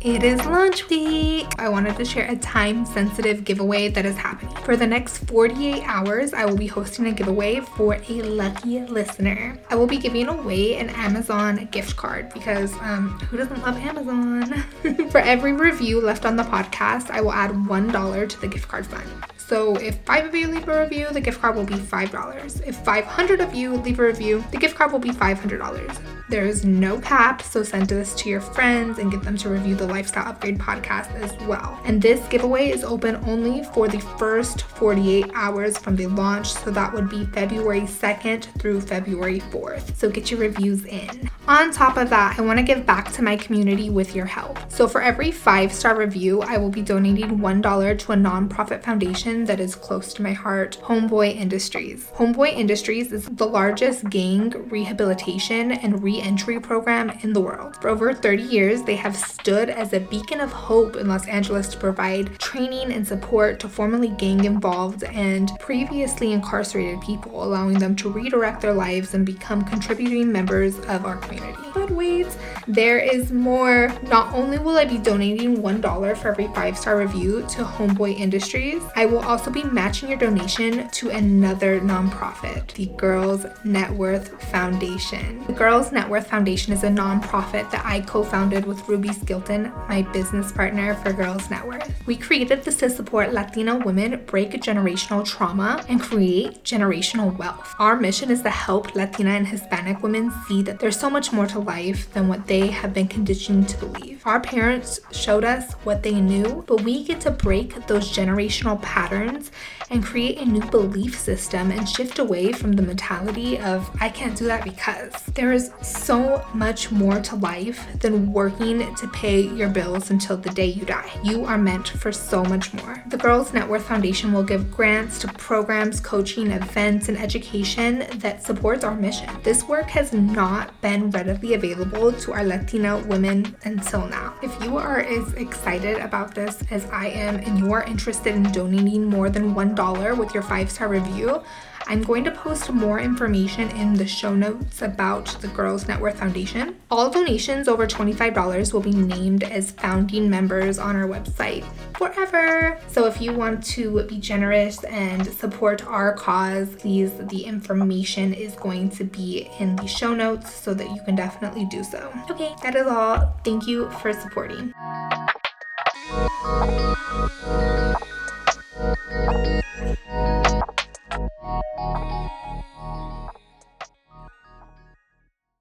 It 0.00 0.22
is 0.22 0.38
launch 0.46 0.88
week. 0.88 1.48
I 1.58 1.68
wanted 1.68 1.96
to 1.96 2.04
share 2.04 2.30
a 2.30 2.36
time 2.36 2.86
sensitive 2.86 3.42
giveaway 3.44 3.88
that 3.88 4.06
is 4.06 4.16
happening. 4.16 4.54
For 4.58 4.76
the 4.76 4.86
next 4.86 5.18
48 5.26 5.82
hours, 5.84 6.32
I 6.32 6.44
will 6.44 6.56
be 6.56 6.68
hosting 6.68 7.06
a 7.06 7.12
giveaway 7.12 7.58
for 7.58 7.94
a 8.08 8.22
lucky 8.22 8.80
listener. 8.82 9.58
I 9.68 9.74
will 9.74 9.88
be 9.88 9.96
giving 9.96 10.28
away 10.28 10.76
an 10.76 10.90
Amazon 10.90 11.66
gift 11.72 11.96
card 11.96 12.32
because 12.32 12.72
um, 12.74 13.18
who 13.28 13.36
doesn't 13.36 13.60
love 13.60 13.76
Amazon? 13.76 14.62
for 15.10 15.18
every 15.18 15.52
review 15.52 16.00
left 16.00 16.24
on 16.24 16.36
the 16.36 16.44
podcast, 16.44 17.10
I 17.10 17.20
will 17.20 17.32
add 17.32 17.50
$1 17.50 18.28
to 18.28 18.40
the 18.40 18.46
gift 18.46 18.68
card 18.68 18.86
fund. 18.86 19.08
So 19.36 19.74
if 19.78 19.98
five 20.02 20.26
of 20.26 20.32
you 20.32 20.46
leave 20.46 20.68
a 20.68 20.80
review, 20.82 21.08
the 21.10 21.20
gift 21.20 21.40
card 21.40 21.56
will 21.56 21.64
be 21.64 21.74
$5. 21.74 22.64
If 22.64 22.76
500 22.84 23.40
of 23.40 23.52
you 23.52 23.74
leave 23.74 23.98
a 23.98 24.04
review, 24.04 24.44
the 24.52 24.58
gift 24.58 24.76
card 24.76 24.92
will 24.92 25.00
be 25.00 25.10
$500. 25.10 26.17
There 26.30 26.44
is 26.44 26.62
no 26.62 27.00
cap, 27.00 27.40
so 27.40 27.62
send 27.62 27.88
this 27.88 28.14
to 28.16 28.28
your 28.28 28.42
friends 28.42 28.98
and 28.98 29.10
get 29.10 29.22
them 29.22 29.38
to 29.38 29.48
review 29.48 29.74
the 29.74 29.86
Lifestyle 29.86 30.28
Upgrade 30.28 30.58
podcast 30.58 31.14
as 31.14 31.32
well. 31.46 31.80
And 31.86 32.02
this 32.02 32.20
giveaway 32.28 32.68
is 32.68 32.84
open 32.84 33.16
only 33.26 33.64
for 33.72 33.88
the 33.88 34.00
first 34.18 34.60
48 34.62 35.30
hours 35.32 35.78
from 35.78 35.96
the 35.96 36.06
launch, 36.06 36.52
so 36.52 36.70
that 36.70 36.92
would 36.92 37.08
be 37.08 37.24
February 37.24 37.80
2nd 37.80 38.44
through 38.60 38.82
February 38.82 39.40
4th. 39.40 39.96
So 39.96 40.10
get 40.10 40.30
your 40.30 40.40
reviews 40.40 40.84
in. 40.84 41.30
On 41.46 41.72
top 41.72 41.96
of 41.96 42.10
that, 42.10 42.38
I 42.38 42.42
want 42.42 42.58
to 42.58 42.62
give 42.62 42.84
back 42.84 43.10
to 43.12 43.22
my 43.22 43.34
community 43.34 43.88
with 43.88 44.14
your 44.14 44.26
help. 44.26 44.58
So 44.70 44.86
for 44.86 45.00
every 45.00 45.30
five 45.30 45.72
star 45.72 45.96
review, 45.96 46.42
I 46.42 46.58
will 46.58 46.68
be 46.68 46.82
donating 46.82 47.38
$1 47.38 47.98
to 48.00 48.12
a 48.12 48.16
nonprofit 48.16 48.82
foundation 48.82 49.46
that 49.46 49.60
is 49.60 49.74
close 49.74 50.12
to 50.12 50.22
my 50.22 50.34
heart, 50.34 50.78
Homeboy 50.82 51.34
Industries. 51.34 52.10
Homeboy 52.16 52.52
Industries 52.52 53.12
is 53.12 53.24
the 53.30 53.46
largest 53.46 54.10
gang 54.10 54.50
rehabilitation 54.68 55.72
and 55.72 56.02
re 56.02 56.17
entry 56.20 56.60
program 56.60 57.10
in 57.22 57.32
the 57.32 57.40
world. 57.40 57.76
For 57.80 57.88
over 57.88 58.12
30 58.12 58.42
years, 58.42 58.82
they 58.82 58.96
have 58.96 59.16
stood 59.16 59.70
as 59.70 59.92
a 59.92 60.00
beacon 60.00 60.40
of 60.40 60.52
hope 60.52 60.96
in 60.96 61.08
Los 61.08 61.26
Angeles 61.26 61.68
to 61.68 61.78
provide 61.78 62.38
training 62.38 62.92
and 62.92 63.06
support 63.06 63.60
to 63.60 63.68
formerly 63.68 64.08
gang 64.08 64.44
involved 64.44 65.04
and 65.04 65.50
previously 65.60 66.32
incarcerated 66.32 67.00
people, 67.00 67.42
allowing 67.42 67.78
them 67.78 67.96
to 67.96 68.10
redirect 68.10 68.60
their 68.60 68.74
lives 68.74 69.14
and 69.14 69.24
become 69.24 69.64
contributing 69.64 70.30
members 70.30 70.78
of 70.80 71.04
our 71.04 71.16
community. 71.16 71.62
But 71.74 71.90
wait, 71.90 72.26
there 72.66 72.98
is 72.98 73.32
more. 73.32 73.92
Not 74.02 74.34
only 74.34 74.58
will 74.58 74.76
I 74.76 74.84
be 74.84 74.98
donating 74.98 75.62
$1 75.62 76.16
for 76.16 76.28
every 76.28 76.48
five 76.48 76.76
star 76.76 76.98
review 76.98 77.42
to 77.50 77.64
Homeboy 77.64 78.18
Industries, 78.18 78.82
I 78.96 79.06
will 79.06 79.20
also 79.20 79.50
be 79.50 79.62
matching 79.64 80.08
your 80.08 80.18
donation 80.18 80.88
to 80.90 81.10
another 81.10 81.80
nonprofit, 81.80 82.72
the 82.72 82.86
Girls 82.96 83.46
Net 83.64 83.90
Worth 83.90 84.42
Foundation. 84.50 85.44
The 85.46 85.52
Girls 85.52 85.92
Net 85.92 86.07
Worth 86.08 86.28
Foundation 86.28 86.72
is 86.72 86.84
a 86.84 86.88
nonprofit 86.88 87.70
that 87.70 87.84
I 87.84 88.00
co 88.00 88.24
founded 88.24 88.64
with 88.64 88.88
Ruby 88.88 89.10
Skilton, 89.10 89.72
my 89.88 90.02
business 90.02 90.50
partner 90.50 90.94
for 90.94 91.12
Girls 91.12 91.50
Net 91.50 91.66
Worth. 91.66 92.06
We 92.06 92.16
created 92.16 92.64
this 92.64 92.78
to 92.78 92.88
support 92.88 93.32
Latina 93.32 93.76
women 93.76 94.24
break 94.24 94.52
generational 94.52 95.24
trauma 95.24 95.84
and 95.88 96.00
create 96.00 96.64
generational 96.64 97.36
wealth. 97.36 97.74
Our 97.78 97.96
mission 97.96 98.30
is 98.30 98.42
to 98.42 98.50
help 98.50 98.94
Latina 98.94 99.30
and 99.30 99.46
Hispanic 99.46 100.02
women 100.02 100.32
see 100.48 100.62
that 100.62 100.78
there's 100.78 100.98
so 100.98 101.10
much 101.10 101.32
more 101.32 101.46
to 101.46 101.58
life 101.58 102.12
than 102.14 102.28
what 102.28 102.46
they 102.46 102.68
have 102.68 102.94
been 102.94 103.08
conditioned 103.08 103.68
to 103.68 103.78
believe. 103.78 104.26
Our 104.26 104.40
parents 104.40 105.00
showed 105.12 105.44
us 105.44 105.74
what 105.84 106.02
they 106.02 106.20
knew, 106.20 106.64
but 106.66 106.82
we 106.82 107.04
get 107.04 107.20
to 107.22 107.30
break 107.30 107.86
those 107.86 108.16
generational 108.16 108.80
patterns 108.80 109.50
and 109.90 110.04
create 110.04 110.38
a 110.38 110.44
new 110.44 110.60
belief 110.70 111.18
system 111.18 111.70
and 111.70 111.88
shift 111.88 112.18
away 112.18 112.52
from 112.52 112.72
the 112.72 112.82
mentality 112.82 113.58
of, 113.58 113.90
I 114.00 114.08
can't 114.08 114.36
do 114.36 114.46
that 114.46 114.64
because. 114.64 115.12
There 115.34 115.52
is 115.52 115.70
so 115.82 116.44
much 116.54 116.90
more 116.90 117.20
to 117.20 117.36
life 117.36 117.86
than 118.00 118.32
working 118.32 118.94
to 118.94 119.08
pay 119.08 119.40
your 119.40 119.68
bills 119.68 120.10
until 120.10 120.36
the 120.36 120.50
day 120.50 120.66
you 120.66 120.84
die. 120.84 121.10
You 121.22 121.44
are 121.44 121.58
meant 121.58 121.88
for 121.88 122.12
so 122.12 122.44
much 122.44 122.72
more. 122.74 123.02
The 123.08 123.16
Girls 123.16 123.52
Net 123.52 123.68
Worth 123.68 123.86
Foundation 123.86 124.32
will 124.32 124.42
give 124.42 124.70
grants 124.70 125.18
to 125.20 125.28
programs, 125.28 126.00
coaching, 126.00 126.50
events, 126.50 127.08
and 127.08 127.18
education 127.18 128.06
that 128.16 128.42
supports 128.42 128.84
our 128.84 128.94
mission. 128.94 129.28
This 129.42 129.64
work 129.64 129.88
has 129.90 130.12
not 130.12 130.78
been 130.80 131.10
readily 131.10 131.54
available 131.54 132.12
to 132.12 132.32
our 132.32 132.44
Latina 132.44 132.98
women 133.06 133.56
until 133.64 134.06
now. 134.08 134.34
If 134.42 134.62
you 134.62 134.76
are 134.76 135.00
as 135.00 135.32
excited 135.34 135.98
about 135.98 136.34
this 136.34 136.62
as 136.70 136.84
I 136.86 137.06
am 137.06 137.36
and 137.36 137.58
you 137.58 137.72
are 137.72 137.84
interested 137.84 138.34
in 138.34 138.44
donating 138.52 139.04
more 139.04 139.30
than 139.30 139.54
$1 139.54 139.77
dollar 139.78 140.16
with 140.16 140.34
your 140.34 140.42
five 140.42 140.68
star 140.68 140.88
review. 140.88 141.40
I'm 141.86 142.02
going 142.02 142.24
to 142.24 142.32
post 142.32 142.68
more 142.70 142.98
information 142.98 143.70
in 143.70 143.94
the 143.94 144.08
show 144.08 144.34
notes 144.34 144.82
about 144.82 145.26
the 145.40 145.46
Girls 145.48 145.86
Net 145.86 146.00
Worth 146.00 146.18
Foundation. 146.18 146.76
All 146.90 147.08
donations 147.08 147.68
over 147.68 147.86
$25 147.86 148.74
will 148.74 148.80
be 148.80 148.92
named 148.92 149.44
as 149.44 149.70
founding 149.70 150.28
members 150.28 150.80
on 150.80 150.96
our 150.96 151.06
website 151.06 151.64
forever. 151.96 152.78
So 152.88 153.06
if 153.06 153.22
you 153.22 153.32
want 153.32 153.64
to 153.66 154.02
be 154.02 154.18
generous 154.18 154.82
and 154.84 155.26
support 155.28 155.86
our 155.86 156.12
cause, 156.12 156.74
please, 156.74 157.12
the 157.16 157.44
information 157.44 158.34
is 158.34 158.54
going 158.56 158.90
to 158.90 159.04
be 159.04 159.48
in 159.60 159.76
the 159.76 159.86
show 159.86 160.12
notes 160.12 160.52
so 160.52 160.74
that 160.74 160.90
you 160.90 161.00
can 161.04 161.14
definitely 161.14 161.66
do 161.66 161.84
so. 161.84 162.12
Okay, 162.28 162.52
that 162.64 162.74
is 162.74 162.88
all. 162.88 163.32
Thank 163.44 163.68
you 163.68 163.88
for 164.02 164.12
supporting. 164.12 164.74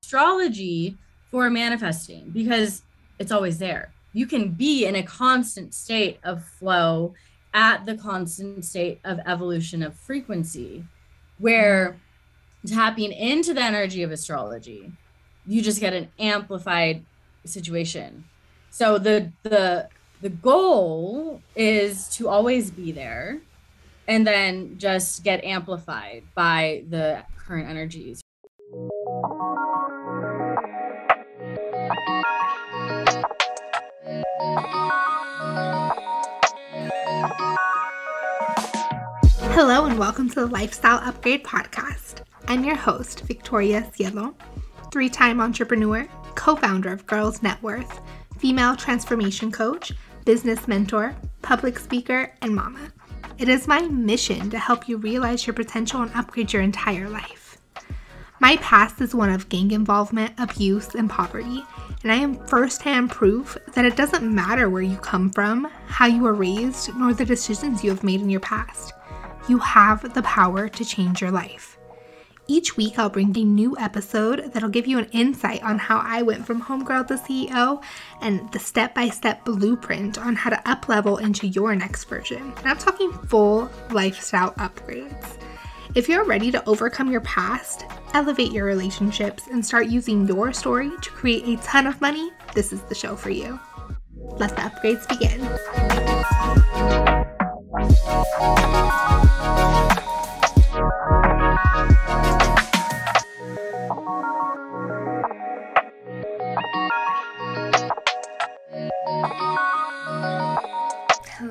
Astrology 0.03 0.97
for 1.29 1.49
manifesting 1.49 2.29
because 2.29 2.83
it's 3.19 3.31
always 3.31 3.57
there. 3.57 3.91
You 4.13 4.25
can 4.25 4.51
be 4.51 4.85
in 4.85 4.95
a 4.95 5.03
constant 5.03 5.73
state 5.73 6.19
of 6.23 6.43
flow 6.43 7.13
at 7.53 7.85
the 7.85 7.95
constant 7.95 8.63
state 8.63 8.99
of 9.03 9.19
evolution 9.25 9.83
of 9.83 9.95
frequency 9.95 10.85
where 11.39 11.97
tapping 12.65 13.11
into 13.11 13.53
the 13.53 13.61
energy 13.61 14.03
of 14.03 14.11
astrology 14.11 14.91
you 15.45 15.61
just 15.61 15.79
get 15.79 15.93
an 15.93 16.09
amplified 16.19 17.03
situation 17.45 18.23
so 18.69 18.97
the 18.97 19.31
the 19.43 19.87
the 20.21 20.29
goal 20.29 21.41
is 21.55 22.07
to 22.09 22.27
always 22.27 22.69
be 22.69 22.91
there 22.91 23.39
and 24.07 24.25
then 24.25 24.77
just 24.77 25.23
get 25.23 25.43
amplified 25.43 26.23
by 26.33 26.83
the 26.89 27.23
current 27.37 27.69
energies. 27.69 28.21
Hello, 39.51 39.85
and 39.85 39.97
welcome 39.99 40.29
to 40.29 40.35
the 40.35 40.45
Lifestyle 40.45 40.99
Upgrade 40.99 41.43
Podcast. 41.43 42.21
I'm 42.47 42.63
your 42.63 42.75
host, 42.75 43.21
Victoria 43.21 43.89
Cielo, 43.93 44.35
three 44.91 45.09
time 45.09 45.41
entrepreneur, 45.41 46.07
co 46.35 46.55
founder 46.55 46.93
of 46.93 47.05
Girls 47.07 47.43
Net 47.43 47.61
Worth, 47.61 47.99
female 48.37 48.75
transformation 48.75 49.51
coach, 49.51 49.91
business 50.23 50.67
mentor, 50.67 51.15
public 51.41 51.79
speaker, 51.79 52.33
and 52.41 52.55
mama. 52.55 52.91
It 53.39 53.49
is 53.49 53.67
my 53.67 53.81
mission 53.81 54.49
to 54.49 54.57
help 54.57 54.89
you 54.89 54.97
realize 54.97 55.45
your 55.45 55.53
potential 55.53 56.01
and 56.01 56.11
upgrade 56.15 56.51
your 56.51 56.63
entire 56.63 57.07
life. 57.07 57.59
My 58.39 58.57
past 58.57 58.99
is 58.99 59.13
one 59.13 59.29
of 59.29 59.47
gang 59.47 59.69
involvement, 59.69 60.33
abuse, 60.39 60.95
and 60.95 61.07
poverty, 61.07 61.63
and 62.01 62.11
I 62.11 62.15
am 62.15 62.43
firsthand 62.47 63.11
proof 63.11 63.55
that 63.73 63.85
it 63.85 63.95
doesn't 63.95 64.23
matter 64.23 64.71
where 64.71 64.81
you 64.81 64.97
come 64.97 65.29
from, 65.29 65.65
how 65.85 66.07
you 66.07 66.23
were 66.23 66.33
raised, 66.33 66.95
nor 66.95 67.13
the 67.13 67.25
decisions 67.25 67.83
you 67.83 67.91
have 67.91 68.03
made 68.03 68.21
in 68.21 68.29
your 68.31 68.39
past. 68.39 68.93
You 69.47 69.59
have 69.59 70.15
the 70.15 70.23
power 70.23 70.67
to 70.67 70.85
change 70.85 71.21
your 71.21 71.31
life. 71.31 71.76
Each 72.49 72.77
week, 72.77 72.97
I'll 72.97 73.09
bring 73.09 73.37
a 73.37 73.43
new 73.43 73.75
episode 73.77 74.53
that'll 74.53 74.69
give 74.69 74.87
you 74.87 74.97
an 74.97 75.09
insight 75.11 75.61
on 75.63 75.77
how 75.77 75.97
I 75.97 76.21
went 76.21 76.45
from 76.45 76.61
homegirl 76.61 77.07
to 77.07 77.15
CEO 77.15 77.83
and 78.21 78.49
the 78.53 78.59
step 78.59 78.95
by 78.95 79.09
step 79.09 79.43
blueprint 79.43 80.17
on 80.17 80.33
how 80.35 80.51
to 80.51 80.55
uplevel 80.65 81.19
into 81.19 81.47
your 81.47 81.75
next 81.75 82.05
version. 82.05 82.53
And 82.57 82.65
I'm 82.65 82.77
talking 82.77 83.11
full 83.11 83.69
lifestyle 83.91 84.53
upgrades. 84.53 85.37
If 85.93 86.07
you're 86.07 86.23
ready 86.23 86.49
to 86.51 86.63
overcome 86.69 87.11
your 87.11 87.21
past, 87.21 87.85
elevate 88.13 88.53
your 88.53 88.65
relationships, 88.65 89.47
and 89.47 89.65
start 89.65 89.87
using 89.87 90.25
your 90.25 90.53
story 90.53 90.91
to 91.01 91.09
create 91.09 91.45
a 91.47 91.61
ton 91.63 91.85
of 91.85 91.99
money, 91.99 92.31
this 92.53 92.71
is 92.71 92.81
the 92.83 92.95
show 92.95 93.17
for 93.17 93.29
you. 93.29 93.59
Let 94.15 94.51
the 94.51 94.61
upgrades 94.61 95.07
begin. 95.09 95.41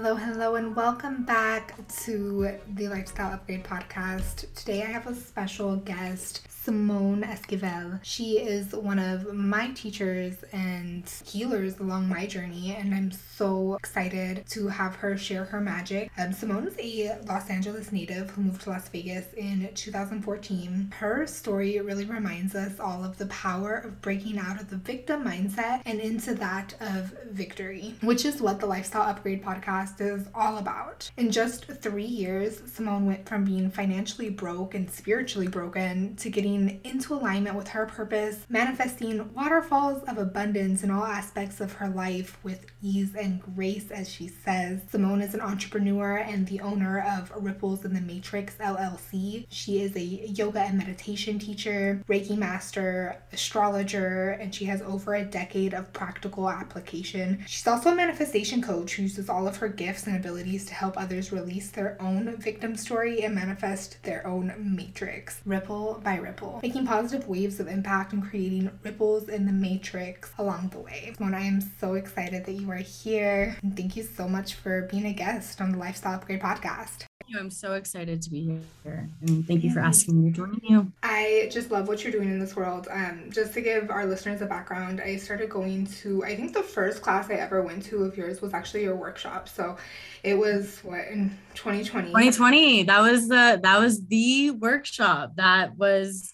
Hello, 0.07 0.15
hello, 0.15 0.55
and 0.55 0.77
welcome 0.77 1.25
back 1.25 1.75
to 2.05 2.49
the 2.77 2.87
Lifestyle 2.87 3.33
Upgrade 3.33 3.65
Podcast. 3.65 4.47
Today 4.55 4.83
I 4.83 4.87
have 4.87 5.09
a 5.09 5.15
special 5.17 5.75
guest, 5.75 6.47
Simone 6.67 7.23
Esquivel. 7.23 8.01
She 8.03 8.41
is 8.41 8.73
one 8.73 8.99
of 8.99 9.33
my 9.33 9.71
teachers 9.71 10.35
and 10.53 11.09
healers 11.25 11.79
along 11.79 12.09
my 12.09 12.27
journey, 12.27 12.75
and 12.77 12.93
I'm 12.93 13.13
so 13.13 13.75
excited 13.75 14.43
to 14.49 14.67
have 14.67 14.97
her 14.97 15.17
share 15.17 15.45
her 15.45 15.61
magic. 15.61 16.11
Um, 16.19 16.33
Simone 16.33 16.67
is 16.67 16.75
a 16.81 17.21
Los 17.29 17.51
Angeles 17.51 17.93
native 17.93 18.31
who 18.31 18.43
moved 18.43 18.63
to 18.63 18.71
Las 18.71 18.89
Vegas 18.89 19.33
in 19.35 19.69
2014. 19.77 20.93
Her 20.99 21.25
story 21.29 21.79
really 21.79 22.05
reminds 22.05 22.57
us 22.57 22.81
all 22.81 23.05
of 23.05 23.17
the 23.17 23.27
power 23.27 23.77
of 23.77 24.03
breaking 24.03 24.37
out 24.37 24.61
of 24.61 24.69
the 24.69 24.77
victim 24.77 25.25
mindset 25.25 25.83
and 25.87 26.01
into 26.01 26.35
that 26.35 26.75
of 26.81 27.15
victory, 27.31 27.95
which 28.01 28.25
is 28.25 28.41
what 28.41 28.59
the 28.59 28.67
Lifestyle 28.67 29.03
Upgrade 29.03 29.45
podcast 29.45 30.01
is 30.01 30.27
all 30.35 30.59
about. 30.59 31.13
In 31.17 31.31
just 31.31 31.67
three 31.67 32.05
years, 32.05 32.61
Simone 32.67 33.07
went 33.07 33.29
from 33.29 33.45
being 33.45 33.71
financially 33.71 34.31
broke 34.31 34.75
and 34.75 34.91
spiritually 34.91 35.47
broken 35.47 36.17
to 36.17 36.29
getting 36.29 36.56
into 36.85 37.15
alignment 37.15 37.57
with 37.57 37.69
her 37.69 37.87
purpose, 37.87 38.47
manifesting 38.49 39.33
waterfalls 39.35 40.03
of 40.05 40.19
abundance 40.19 40.83
in 40.83 40.91
all 40.91 41.05
aspects 41.05 41.61
of 41.61 41.73
her 41.75 41.89
life 41.89 42.39
with 42.43 42.67
ease 42.83 43.15
and 43.15 43.41
grace, 43.55 43.91
as 43.91 44.09
she 44.09 44.29
says. 44.29 44.81
Simone 44.91 45.21
is 45.21 45.35
an 45.35 45.41
entrepreneur 45.41 46.17
and 46.17 46.47
the 46.47 46.61
owner 46.61 47.01
of 47.01 47.33
Ripples 47.37 47.85
in 47.85 47.95
the 47.95 48.01
Matrix 48.01 48.55
LLC. 48.57 49.47
She 49.49 49.83
is 49.83 49.95
a 49.97 50.01
yoga 50.03 50.61
and 50.61 50.79
meditation 50.79 51.39
teacher, 51.39 52.03
Reiki 52.09 52.37
master, 52.37 53.17
astrologer, 53.33 54.31
and 54.41 54.55
she 54.55 54.65
has 54.67 54.83
over 54.83 55.15
a 55.15 55.25
decade 55.25 55.75
of 55.75 55.93
practical 55.93 56.49
application. 56.49 57.45
She's 57.47 57.67
also 57.67 57.91
a 57.91 57.95
manifestation 57.95 58.63
coach 58.63 58.95
who 58.95 59.03
uses 59.03 59.29
all 59.29 59.47
of 59.47 59.57
her 59.59 59.69
gifts 59.69 60.07
and 60.07 60.17
abilities 60.17 60.65
to 60.67 60.75
help 60.75 60.99
others 60.99 61.33
release 61.33 61.71
their 61.71 61.97
own 62.01 62.37
victim 62.37 62.77
story 62.77 63.23
and 63.23 63.35
manifest 63.35 64.03
their 64.03 64.27
own 64.27 64.55
matrix, 64.59 65.41
ripple 65.45 66.01
by 66.05 66.17
ripple, 66.17 66.46
making 66.63 66.87
positive 66.87 67.29
waves 67.29 67.61
of 67.61 67.69
impact 67.69 68.13
and 68.13 68.23
creating 68.23 68.71
ripples 68.83 69.29
in 69.29 69.47
the 69.47 69.53
matrix 69.53 70.33
along 70.39 70.69
the 70.69 70.79
way. 70.79 71.15
Mona, 71.19 71.39
I 71.39 71.43
am 71.43 71.61
so 71.81 71.95
excited 71.95 72.45
that 72.47 72.53
you 72.53 72.71
are 72.71 72.77
here. 72.77 73.57
And 73.63 73.77
thank 73.77 73.97
you 73.97 74.03
so 74.03 74.29
much 74.29 74.55
for 74.55 74.83
being 74.91 75.07
a 75.07 75.13
guest 75.13 75.61
on 75.61 75.73
the 75.73 75.79
Lifestyle 75.79 76.15
Upgrade 76.15 76.41
podcast. 76.41 77.07
I'm 77.35 77.51
so 77.51 77.73
excited 77.73 78.23
to 78.23 78.31
be 78.31 78.61
here. 78.85 79.09
And 79.23 79.47
thank 79.47 79.65
you 79.65 79.73
for 79.73 79.81
asking 79.81 80.23
me 80.23 80.31
to 80.31 80.37
join 80.37 80.61
you. 80.63 80.93
I 81.03 81.49
just 81.51 81.71
love 81.71 81.89
what 81.89 82.05
you're 82.05 82.13
doing 82.13 82.31
in 82.31 82.39
this 82.39 82.55
world. 82.55 82.87
Um, 82.91 83.31
just 83.31 83.53
to 83.55 83.61
give 83.61 83.91
our 83.91 84.07
listeners 84.07 84.43
a 84.43 84.47
background, 84.47 85.01
I 85.01 85.17
started 85.17 85.51
going 85.51 85.87
to, 85.87 86.25
I 86.25 86.37
think 86.37 86.55
the 86.55 86.63
first 86.63 87.03
class 87.03 87.29
I 87.29 87.35
ever 87.35 87.63
went 87.63 87.83
to 87.85 88.05
of 88.05 88.17
yours 88.17 88.41
was 88.41 88.55
actually 88.55 88.85
your 88.85 88.95
workshop. 88.95 89.49
So 89.49 89.77
it 90.23 90.35
was 90.35 90.79
what 90.85 91.09
in 91.09 91.37
2020? 91.55 92.09
2020. 92.09 92.85
That 92.85 93.01
was 93.01 93.29
the, 93.29 93.59
that 93.63 93.81
was 93.81 94.07
the 94.07 94.53
workshop 94.53 95.33
that 95.37 95.77
was 95.77 96.33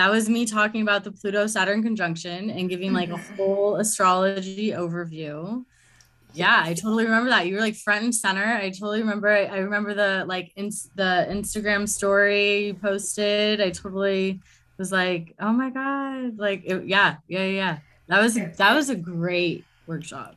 that 0.00 0.10
was 0.10 0.30
me 0.30 0.46
talking 0.46 0.80
about 0.80 1.04
the 1.04 1.12
Pluto 1.12 1.46
Saturn 1.46 1.82
conjunction 1.82 2.48
and 2.48 2.70
giving 2.70 2.94
like 2.94 3.10
a 3.10 3.16
mm-hmm. 3.16 3.36
whole 3.36 3.76
astrology 3.76 4.70
overview. 4.70 5.62
Yeah 6.32 6.62
i 6.64 6.72
totally 6.72 7.04
remember 7.04 7.28
that. 7.28 7.46
You 7.46 7.56
were 7.56 7.60
like 7.60 7.74
front 7.74 8.04
and 8.04 8.14
center. 8.14 8.44
I 8.44 8.70
totally 8.70 9.00
remember 9.00 9.28
i, 9.28 9.44
I 9.44 9.58
remember 9.58 9.92
the 9.92 10.24
like 10.26 10.52
in 10.56 10.70
the 10.94 11.26
instagram 11.28 11.86
story 11.86 12.66
you 12.68 12.74
posted. 12.74 13.60
I 13.60 13.68
totally 13.68 14.40
was 14.78 14.90
like 14.90 15.34
oh 15.38 15.52
my 15.52 15.68
god. 15.68 16.38
Like 16.38 16.62
it, 16.64 16.86
yeah 16.86 17.16
yeah 17.28 17.44
yeah. 17.44 17.78
That 18.08 18.22
was 18.22 18.34
that 18.34 18.74
was 18.74 18.88
a 18.88 18.96
great 18.96 19.66
workshop 19.86 20.34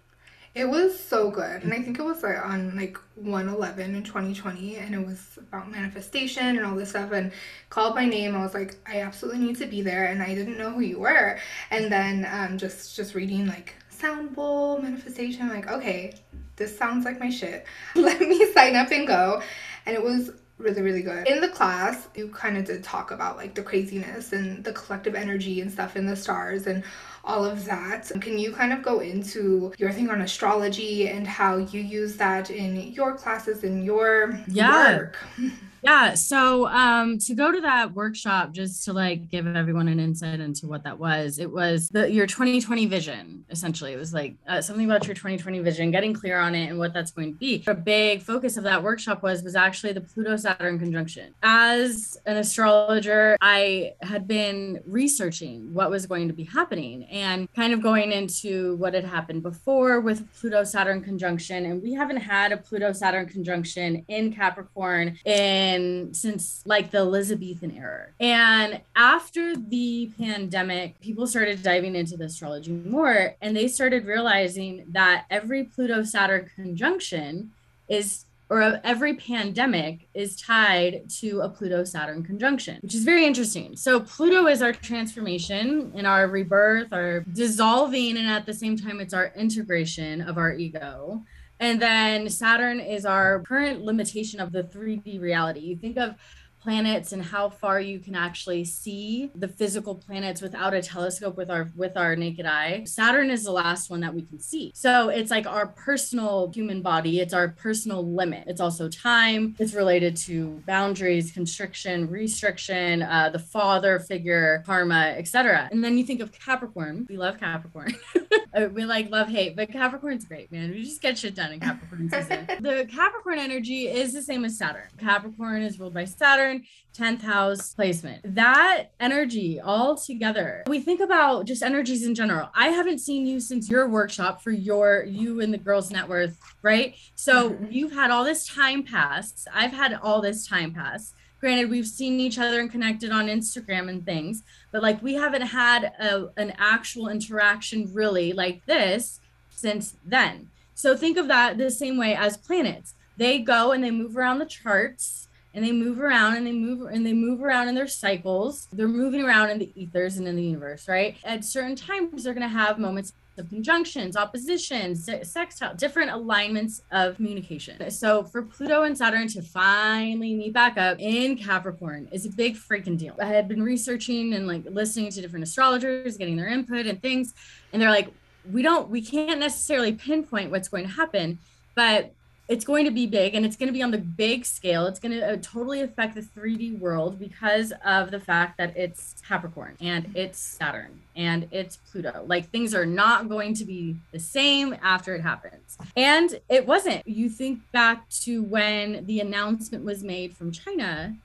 it 0.56 0.66
was 0.66 0.98
so 0.98 1.32
good 1.32 1.64
and 1.64 1.74
i 1.74 1.82
think 1.82 1.98
it 1.98 2.04
was 2.04 2.22
like 2.22 2.38
on 2.46 2.76
like 2.76 2.98
111 3.16 3.96
in 3.96 4.04
2020 4.04 4.76
and 4.78 4.94
it 4.94 5.06
was 5.06 5.38
about 5.38 5.72
manifestation 5.72 6.58
and 6.58 6.66
all 6.66 6.76
this 6.76 6.92
stuff 6.92 7.12
and 7.12 7.32
called 7.70 7.96
my 7.96 8.06
name 8.06 8.36
i 8.36 8.42
was 8.42 8.54
like 8.54 8.76
i 8.88 9.02
absolutely 9.02 9.40
need 9.40 9.58
to 9.58 9.66
be 9.66 9.82
there 9.82 10.06
and 10.06 10.22
i 10.22 10.36
didn't 10.36 10.58
know 10.58 10.72
who 10.72 10.82
you 10.82 11.00
were 11.00 11.40
and 11.72 11.92
then 11.92 12.28
um 12.32 12.58
just 12.58 12.96
just 12.96 13.16
reading 13.16 13.48
like 13.48 13.76
sound 14.04 14.36
bowl 14.36 14.82
manifestation. 14.82 15.48
Like, 15.48 15.72
okay, 15.72 16.14
this 16.58 16.78
sounds 16.78 17.06
like 17.06 17.20
my 17.20 17.30
shit. 17.30 17.66
Let 17.96 18.20
me 18.20 18.52
sign 18.52 18.76
up 18.76 18.92
and 18.92 19.08
go. 19.08 19.42
And 19.86 19.96
it 19.96 20.04
was 20.04 20.32
really, 20.58 20.82
really 20.82 21.02
good. 21.02 21.28
In 21.28 21.40
the 21.42 21.50
class, 21.50 22.08
you 22.16 22.28
kind 22.30 22.58
of 22.58 22.66
did 22.66 22.84
talk 22.84 23.12
about 23.12 23.38
like 23.38 23.56
the 23.56 23.64
craziness 23.64 24.34
and 24.34 24.64
the 24.64 24.74
collective 24.74 25.16
energy 25.16 25.62
and 25.62 25.72
stuff 25.72 25.96
in 25.96 26.06
the 26.06 26.16
stars 26.16 26.68
and 26.68 26.84
all 27.24 27.46
of 27.46 27.66
that. 27.66 28.12
Can 28.22 28.38
you 28.38 28.52
kind 28.52 28.74
of 28.74 28.84
go 28.84 29.00
into 29.00 29.74
your 29.78 29.92
thing 29.92 30.10
on 30.10 30.22
astrology 30.22 31.08
and 31.08 31.26
how 31.26 31.58
you 31.58 31.82
use 31.82 32.18
that 32.18 32.50
in 32.50 32.92
your 32.94 33.16
classes 33.16 33.64
and 33.64 33.84
your 33.84 34.40
yeah. 34.48 34.98
work? 34.98 35.18
Yeah. 35.84 36.14
So 36.14 36.68
um, 36.68 37.18
to 37.20 37.36
go 37.36 37.52
to 37.52 37.60
that 37.62 37.94
workshop, 37.94 38.54
just 38.54 38.86
to 38.86 38.94
like 38.94 39.30
give 39.30 39.46
everyone 39.46 39.90
an 39.90 40.00
insight 40.00 40.40
into 40.40 40.66
what 40.66 40.84
that 40.86 40.98
was, 40.98 41.40
it 41.40 41.52
was 41.52 41.90
the 41.90 42.10
your 42.10 42.26
2020 42.26 42.86
vision. 42.86 43.44
Essentially, 43.50 43.92
it 43.92 43.98
was 43.98 44.14
like 44.14 44.36
uh, 44.48 44.62
something 44.62 44.86
about 44.86 45.06
your 45.06 45.14
2020 45.14 45.60
vision, 45.60 45.92
getting 45.92 46.14
clear 46.14 46.40
on 46.40 46.56
it 46.56 46.70
and 46.70 46.80
what 46.80 46.94
that's 46.94 47.12
going 47.12 47.34
to 47.34 47.38
be. 47.38 47.64
A 47.68 47.74
big 47.74 48.22
focus 48.22 48.56
of 48.56 48.64
that 48.64 48.82
workshop 48.82 49.22
was 49.24 49.44
was 49.44 49.58
actually 49.58 49.92
the 49.92 50.02
Pluto 50.02 50.38
Saturn 50.38 50.80
conjunction. 50.80 51.34
As 51.44 52.18
an 52.26 52.38
astrologer, 52.38 53.38
I 53.42 53.94
had 54.02 54.26
been 54.26 54.82
researching 54.86 55.74
what 55.74 55.90
was 55.90 56.06
going 56.06 56.30
to 56.30 56.34
be 56.34 56.46
happening 56.46 57.04
and 57.06 57.54
kind 57.54 57.74
of 57.74 57.82
going 57.82 58.14
into 58.14 58.78
what 58.78 58.94
had 58.94 59.04
happened 59.04 59.44
before 59.44 60.00
with 60.00 60.26
Pluto 60.40 60.64
Saturn 60.64 61.02
conjunction. 61.02 61.66
And 61.66 61.84
we 61.84 61.94
haven't 61.94 62.18
had 62.18 62.54
a 62.54 62.58
Pluto 62.58 62.94
Saturn 62.94 63.28
conjunction 63.28 64.06
in 64.08 64.32
Capricorn 64.32 65.20
in 65.26 65.73
been 65.74 66.14
since 66.14 66.62
like 66.66 66.92
the 66.92 67.00
Elizabethan 67.00 67.72
era. 67.72 68.08
And 68.20 68.82
after 68.96 69.56
the 69.56 70.12
pandemic, 70.18 71.00
people 71.02 71.28
started 71.28 71.64
diving 71.64 71.96
into 71.96 72.18
the 72.18 72.26
astrology 72.26 72.72
more 72.72 73.36
and 73.42 73.56
they 73.56 73.68
started 73.68 74.06
realizing 74.06 74.86
that 74.92 75.26
every 75.30 75.66
Pluto 75.66 76.04
Saturn 76.04 76.50
conjunction 76.56 77.52
is 77.88 78.26
or 78.50 78.80
every 78.84 79.16
pandemic 79.16 80.08
is 80.14 80.36
tied 80.36 81.10
to 81.10 81.40
a 81.42 81.50
Pluto 81.50 81.84
Saturn 81.84 82.24
conjunction, 82.24 82.78
which 82.82 82.94
is 82.94 83.04
very 83.04 83.26
interesting. 83.26 83.76
So, 83.76 84.02
Pluto 84.02 84.46
is 84.48 84.62
our 84.62 84.74
transformation 84.74 85.92
and 85.96 86.06
our 86.06 86.28
rebirth, 86.28 86.94
our 86.94 87.22
dissolving, 87.22 88.18
and 88.18 88.28
at 88.28 88.46
the 88.46 88.54
same 88.54 88.78
time, 88.78 89.00
it's 89.00 89.14
our 89.14 89.32
integration 89.36 90.22
of 90.22 90.38
our 90.38 90.54
ego. 90.54 91.24
And 91.64 91.82
then 91.82 92.30
Saturn 92.30 92.82
is 92.82 93.06
our 93.06 93.40
current 93.40 93.86
limitation 93.86 94.42
of 94.42 94.52
the 94.52 94.64
3D 94.64 95.22
reality. 95.22 95.62
You 95.62 95.78
think 95.78 95.98
of 95.98 96.16
planets 96.60 97.14
and 97.14 97.24
how 97.24 97.50
far 97.50 97.80
you 97.80 98.00
can 98.00 98.16
actually 98.16 98.66
see 98.66 99.32
the 99.34 99.48
physical 99.48 99.96
planets 99.96 100.42
without 100.42 100.74
a 100.74 100.82
telescope 100.82 101.38
with 101.38 101.50
our 101.50 101.72
with 101.78 101.96
our 101.96 102.18
naked 102.18 102.46
eye. 102.46 102.84
Saturn 102.84 103.30
is 103.30 103.46
the 103.46 103.52
last 103.52 103.90
one 103.90 104.02
that 104.02 104.14
we 104.14 104.24
can 104.24 104.40
see. 104.42 104.74
So 104.76 105.08
it's 105.08 105.32
like 105.32 105.48
our 105.48 105.68
personal 105.68 106.52
human 106.54 106.82
body. 106.82 107.22
It's 107.22 107.34
our 107.34 107.48
personal 107.48 108.06
limit. 108.06 108.44
It's 108.48 108.60
also 108.62 108.90
time. 108.90 109.56
It's 109.58 109.74
related 109.74 110.18
to 110.18 110.62
boundaries 110.68 111.32
constriction 111.32 112.10
restriction 112.10 113.04
uh, 113.04 113.30
the 113.30 113.40
father 113.40 114.00
figure 114.00 114.64
karma 114.66 115.14
etc 115.18 115.70
and 115.72 115.82
then 115.82 115.98
you 115.98 116.06
think 116.06 116.20
of 116.20 116.34
capricorn. 116.34 117.06
We 117.10 117.16
love 117.16 117.40
capricorn 117.40 117.96
Uh, 118.56 118.68
we 118.74 118.86
like 118.86 119.10
love 119.10 119.28
hate 119.28 119.56
but 119.56 119.72
capricorn's 119.72 120.26
great 120.26 120.52
man 120.52 120.70
we 120.70 120.84
just 120.84 121.02
get 121.02 121.18
shit 121.18 121.34
done 121.34 121.52
in 121.52 121.60
capricorn 121.60 122.10
season 122.10 122.48
the 122.60 122.88
capricorn 122.92 123.40
energy 123.40 123.88
is 123.88 124.14
the 124.14 124.22
same 124.22 124.46
as 124.46 124.58
saturn 124.58 124.88
capricorn 125.00 125.62
is 125.62 125.80
ruled 125.80 125.94
by 125.94 126.06
saturn 126.06 126.64
10th 126.94 127.22
house 127.22 127.74
placement. 127.74 128.22
That 128.36 128.90
energy 129.00 129.60
all 129.60 129.96
together. 129.98 130.64
We 130.68 130.80
think 130.80 131.02
about 131.02 131.46
just 131.46 131.64
energies 131.64 132.06
in 132.06 132.14
general. 132.14 132.50
I 132.54 132.68
haven't 132.68 133.00
seen 133.00 133.26
you 133.26 133.40
since 133.40 133.70
your 133.70 133.90
workshop 133.90 134.42
for 134.42 134.52
your 134.52 135.04
you 135.04 135.42
and 135.42 135.54
the 135.54 135.58
girls 135.58 135.90
net 135.90 136.08
worth, 136.08 136.38
right? 136.62 136.96
So 137.16 137.58
you've 137.70 137.94
had 137.94 138.12
all 138.12 138.24
this 138.24 138.48
time 138.48 138.84
pass. 138.84 139.46
I've 139.52 139.74
had 139.74 139.94
all 140.02 140.22
this 140.22 140.48
time 140.48 140.74
pass. 140.74 141.14
Granted, 141.44 141.70
we've 141.70 141.86
seen 141.86 142.22
each 142.22 142.40
other 142.40 142.62
and 142.62 142.72
connected 142.72 143.12
on 143.12 143.28
Instagram 143.28 143.90
and 143.90 144.06
things, 144.06 144.44
but 144.72 144.82
like 144.82 145.04
we 145.04 145.14
haven't 145.14 145.42
had 145.42 145.92
a, 146.00 146.30
an 146.38 146.54
actual 146.58 147.10
interaction 147.10 147.94
really 147.94 148.32
like 148.32 148.66
this 148.66 149.20
since 149.50 149.98
then. 150.06 150.48
So 150.74 150.96
think 150.96 151.18
of 151.18 151.28
that 151.28 151.58
the 151.58 151.70
same 151.70 151.98
way 151.98 152.16
as 152.16 152.38
planets. 152.38 152.94
They 153.18 153.40
go 153.40 153.74
and 153.74 153.84
they 153.84 153.92
move 153.92 154.16
around 154.16 154.40
the 154.40 154.46
charts 154.46 155.28
and 155.54 155.66
they 155.66 155.74
move 155.74 156.00
around 156.00 156.38
and 156.38 156.48
they 156.48 156.54
move 156.54 156.90
and 156.90 157.06
they 157.06 157.12
move 157.12 157.44
around 157.44 157.68
in 157.68 157.76
their 157.76 157.88
cycles. 157.88 158.70
They're 158.72 158.88
moving 158.88 159.22
around 159.22 159.50
in 159.50 159.60
the 159.60 159.74
ethers 159.76 160.16
and 160.16 160.26
in 160.26 160.38
the 160.38 160.44
universe, 160.44 160.88
right? 160.88 161.18
At 161.26 161.44
certain 161.44 161.76
times, 161.76 162.24
they're 162.24 162.34
going 162.34 162.50
to 162.50 162.58
have 162.58 162.80
moments 162.80 163.12
of 163.38 163.50
conjunctions, 163.50 164.16
oppositions, 164.16 165.10
sextile, 165.24 165.74
different 165.76 166.12
alignments 166.12 166.82
of 166.92 167.16
communication. 167.16 167.90
So 167.90 168.24
for 168.24 168.44
Pluto 168.44 168.84
and 168.84 168.98
Saturn 168.98 169.28
to 169.30 169.42
finally 169.42 170.36
meet 170.36 170.54
back 170.54 170.78
up 170.78 170.98
in 171.00 171.38
Capricorn 171.38 172.08
is 172.12 172.26
a 172.26 172.30
big 172.30 172.56
freaking 172.56 172.98
deal. 172.98 173.16
I 173.20 173.26
had 173.26 173.48
been 173.48 173.64
researching 173.64 174.34
and 174.34 174.48
like 174.48 174.66
listening 174.70 175.10
to 175.12 175.22
different 175.22 175.44
astrologers, 175.44 176.18
getting 176.18 176.38
their 176.38 176.48
input 176.48 176.86
and 176.86 177.02
things, 177.02 177.34
and 177.72 177.82
they're 177.82 177.90
like, 177.90 178.10
we 178.52 178.62
don't, 178.62 178.90
we 178.90 179.02
can't 179.02 179.40
necessarily 179.40 179.94
pinpoint 179.94 180.52
what's 180.52 180.68
going 180.68 180.86
to 180.86 180.92
happen, 180.92 181.40
but 181.76 182.14
it's 182.48 182.66
going 182.66 182.84
to 182.86 182.92
be 182.92 183.08
big 183.08 183.36
and 183.36 183.46
it's 183.46 183.56
going 183.56 183.68
to 183.68 183.74
be 183.74 183.82
on 183.82 183.92
the 183.92 183.98
big 183.98 184.46
scale. 184.46 184.86
It's 184.86 185.00
going 185.00 185.14
to 185.14 185.34
uh, 185.34 185.38
totally 185.42 185.82
affect 185.82 186.16
the 186.16 186.22
3D 186.22 186.78
world 186.78 187.18
because 187.18 187.72
of 187.86 188.12
the 188.12 188.20
fact 188.20 188.58
that 188.58 188.76
it's 188.76 189.16
Capricorn 189.26 189.78
and 189.80 190.12
it's 190.14 190.40
Saturn 190.40 191.02
and 191.16 191.48
it's 191.52 191.78
Pluto. 191.78 192.26
Like 192.28 192.50
things 192.50 192.76
are 192.76 192.86
not 192.86 193.30
going 193.30 193.54
to 193.56 193.66
be 193.66 193.96
the 194.12 194.20
same 194.20 194.76
after 194.82 195.16
it 195.16 195.22
happens. 195.22 195.78
And 195.96 196.40
it 196.50 196.68
wasn't. 196.68 197.08
You 197.08 197.30
think 197.30 197.60
back 197.72 198.10
to 198.22 198.44
when 198.44 199.06
the 199.06 199.22
announcement 199.22 199.86
was 199.86 200.04
made 200.04 200.36
from 200.36 200.52
China 200.52 201.16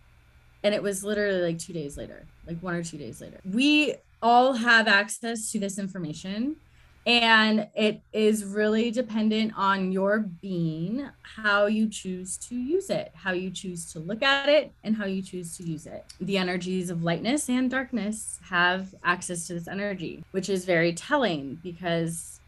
and 0.63 0.75
it 0.75 0.83
was 0.83 1.03
literally 1.03 1.41
like 1.41 1.59
2 1.59 1.73
days 1.73 1.97
later, 1.97 2.27
like 2.47 2.61
one 2.61 2.75
or 2.75 2.85
2 2.85 2.97
days 2.97 3.21
later. 3.21 3.41
We 3.45 3.97
all 4.23 4.53
have 4.53 4.87
access 4.87 5.51
to 5.53 5.59
this 5.59 5.79
information 5.79 6.57
and 7.09 7.67
it 7.75 8.03
is 8.13 8.45
really 8.45 8.91
dependent 8.91 9.51
on 9.57 9.91
your 9.91 10.19
being 10.19 11.09
how 11.23 11.65
you 11.65 11.89
choose 11.89 12.37
to 12.37 12.55
use 12.55 12.91
it 12.91 13.11
how 13.15 13.33
you 13.33 13.51
choose 13.51 13.91
to 13.91 13.99
look 13.99 14.23
at 14.23 14.49
it 14.49 14.71
and 14.85 14.95
how 14.95 15.07
you 15.07 15.23
choose 15.23 15.57
to 15.57 15.63
use 15.63 15.87
it. 15.87 16.05
The 16.21 16.37
energies 16.37 16.91
of 16.91 17.03
lightness 17.03 17.49
and 17.49 17.71
darkness 17.71 18.39
have 18.49 18.95
access 19.03 19.47
to 19.47 19.55
this 19.55 19.67
energy 19.67 20.23
which 20.33 20.51
is 20.51 20.67
very 20.67 20.93
telling 20.93 21.59
because 21.63 22.41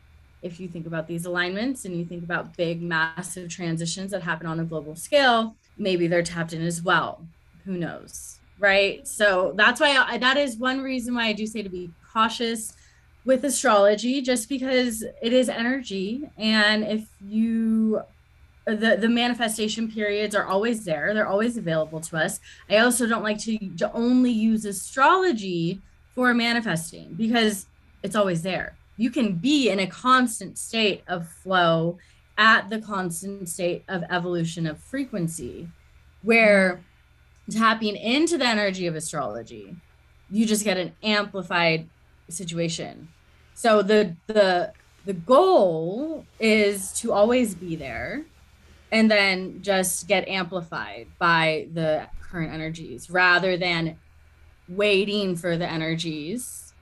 if 0.43 0.61
you 0.61 0.69
think 0.69 0.87
about 0.87 1.07
these 1.07 1.25
alignments 1.25 1.87
and 1.87 1.97
you 1.97 2.05
think 2.05 2.23
about 2.23 2.55
big 2.57 2.83
massive 2.83 3.49
transitions 3.49 4.11
that 4.11 4.23
happen 4.23 4.47
on 4.47 4.61
a 4.61 4.65
global 4.65 4.95
scale 4.95 5.57
maybe 5.79 6.07
they're 6.07 6.23
tapped 6.23 6.53
in 6.53 6.61
as 6.61 6.83
well. 6.83 7.27
Who 7.65 7.79
knows 7.79 8.37
right? 8.59 9.09
So 9.09 9.55
that's 9.57 9.81
why 9.81 9.97
I, 9.97 10.19
that 10.19 10.37
is 10.37 10.59
one 10.59 10.83
reason 10.83 11.15
why 11.15 11.29
i 11.29 11.33
do 11.33 11.47
say 11.47 11.63
to 11.63 11.71
be 11.71 11.91
cautious 12.13 12.75
with 13.25 13.45
astrology 13.45 14.23
just 14.23 14.49
because 14.49 15.03
it 15.23 15.33
is 15.33 15.49
energy. 15.49 16.29
And 16.39 16.85
if 16.85 17.07
you 17.21 18.03
the 18.67 18.97
the 19.01 19.09
manifestation 19.09 19.91
periods 19.91 20.35
are 20.35 20.45
always 20.45 20.85
there. 20.85 21.13
They're 21.15 21.27
always 21.27 21.57
available 21.57 22.01
to 22.01 22.17
us. 22.17 22.41
I 22.69 22.79
also 22.79 23.07
don't 23.07 23.23
like 23.23 23.39
to, 23.39 23.59
to 23.79 23.93
only 23.93 24.31
use 24.31 24.65
astrology 24.65 25.81
for 26.15 26.35
manifesting 26.35 27.15
because 27.15 27.67
it's 28.03 28.17
always 28.17 28.43
there. 28.43 28.77
You 28.97 29.11
can 29.11 29.35
be 29.35 29.71
in 29.71 29.81
a 29.81 29.87
constant 29.87 30.59
state 30.59 31.03
of 31.09 31.27
flow 31.27 31.99
at 32.37 32.69
the 32.71 32.81
constant 32.81 33.49
state 33.49 33.85
of 33.89 34.05
evolution 34.11 34.67
of 34.67 34.79
frequency 34.79 35.69
where 36.23 36.81
tapping 37.51 37.97
into 37.97 38.39
the 38.39 38.47
energy 38.47 38.87
of 38.87 38.95
astrology 38.95 39.75
you 40.31 40.47
just 40.47 40.65
get 40.65 40.77
an 40.77 40.93
amplified 41.03 41.89
situation. 42.33 43.09
So 43.55 43.83
the 43.83 44.17
the 44.27 44.73
the 45.05 45.13
goal 45.13 46.25
is 46.39 46.93
to 47.01 47.13
always 47.13 47.55
be 47.55 47.77
there 47.77 48.25
and 48.93 49.11
then 49.11 49.63
just 49.63 50.09
get 50.09 50.29
amplified 50.29 51.07
by 51.19 51.69
the 51.73 52.07
current 52.21 52.53
energies 52.53 53.11
rather 53.11 53.57
than 53.57 53.99
waiting 54.69 55.37
for 55.37 55.57
the 55.57 55.69
energies 55.69 56.73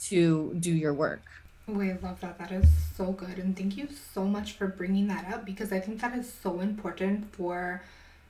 to 0.00 0.54
do 0.60 0.72
your 0.72 0.94
work. 0.94 1.22
Oh, 1.68 1.80
I 1.80 1.98
love 2.02 2.20
that. 2.20 2.38
That 2.38 2.52
is 2.52 2.68
so 2.96 3.12
good. 3.12 3.38
And 3.38 3.56
thank 3.56 3.76
you 3.76 3.88
so 4.14 4.24
much 4.24 4.52
for 4.52 4.68
bringing 4.68 5.08
that 5.08 5.30
up 5.32 5.44
because 5.44 5.72
I 5.72 5.80
think 5.80 6.00
that 6.00 6.16
is 6.16 6.32
so 6.42 6.60
important 6.60 7.34
for 7.34 7.82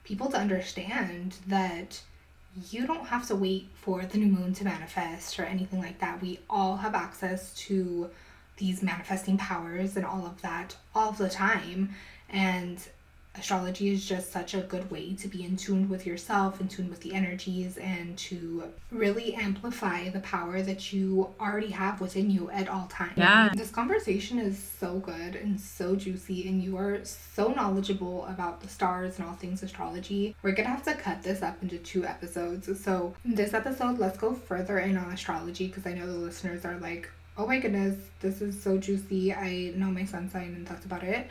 people 0.02 0.28
to 0.30 0.36
understand 0.36 1.36
that 1.46 2.00
you 2.70 2.86
don't 2.86 3.06
have 3.06 3.26
to 3.28 3.36
wait 3.36 3.68
for 3.74 4.04
the 4.04 4.18
new 4.18 4.26
moon 4.26 4.52
to 4.54 4.64
manifest 4.64 5.38
or 5.38 5.44
anything 5.44 5.80
like 5.80 5.98
that. 6.00 6.20
We 6.20 6.40
all 6.48 6.76
have 6.78 6.94
access 6.94 7.54
to 7.54 8.10
these 8.56 8.82
manifesting 8.82 9.36
powers 9.36 9.96
and 9.96 10.04
all 10.04 10.26
of 10.26 10.42
that 10.42 10.76
all 10.94 11.12
the 11.12 11.28
time. 11.28 11.94
And 12.28 12.78
astrology 13.38 13.92
is 13.92 14.04
just 14.04 14.32
such 14.32 14.54
a 14.54 14.60
good 14.60 14.90
way 14.90 15.14
to 15.14 15.28
be 15.28 15.44
in 15.44 15.56
tune 15.56 15.88
with 15.88 16.06
yourself, 16.06 16.60
in 16.60 16.68
tune 16.68 16.90
with 16.90 17.00
the 17.00 17.14
energies, 17.14 17.76
and 17.78 18.16
to 18.18 18.64
really 18.90 19.34
amplify 19.34 20.08
the 20.08 20.20
power 20.20 20.62
that 20.62 20.92
you 20.92 21.34
already 21.40 21.70
have 21.70 22.00
within 22.00 22.30
you 22.30 22.50
at 22.50 22.68
all 22.68 22.86
times. 22.86 23.12
Yeah. 23.16 23.50
This 23.54 23.70
conversation 23.70 24.38
is 24.38 24.58
so 24.58 24.98
good 24.98 25.36
and 25.36 25.60
so 25.60 25.96
juicy, 25.96 26.48
and 26.48 26.62
you 26.62 26.76
are 26.76 27.00
so 27.04 27.48
knowledgeable 27.52 28.26
about 28.26 28.60
the 28.60 28.68
stars 28.68 29.18
and 29.18 29.28
all 29.28 29.34
things 29.34 29.62
astrology. 29.62 30.34
We're 30.42 30.52
gonna 30.52 30.68
have 30.68 30.84
to 30.84 30.94
cut 30.94 31.22
this 31.22 31.42
up 31.42 31.62
into 31.62 31.78
two 31.78 32.04
episodes. 32.04 32.68
So, 32.82 33.14
in 33.24 33.34
this 33.34 33.54
episode, 33.54 33.98
let's 33.98 34.18
go 34.18 34.34
further 34.34 34.78
in 34.78 34.96
on 34.96 35.12
astrology 35.12 35.68
because 35.68 35.86
I 35.86 35.94
know 35.94 36.06
the 36.06 36.18
listeners 36.18 36.64
are 36.64 36.78
like, 36.78 37.08
oh 37.38 37.46
my 37.46 37.60
goodness, 37.60 37.96
this 38.20 38.42
is 38.42 38.60
so 38.60 38.76
juicy. 38.78 39.32
I 39.32 39.72
know 39.76 39.86
my 39.86 40.04
sun 40.04 40.28
sign 40.28 40.54
and 40.56 40.66
that's 40.66 40.84
about 40.84 41.04
it. 41.04 41.28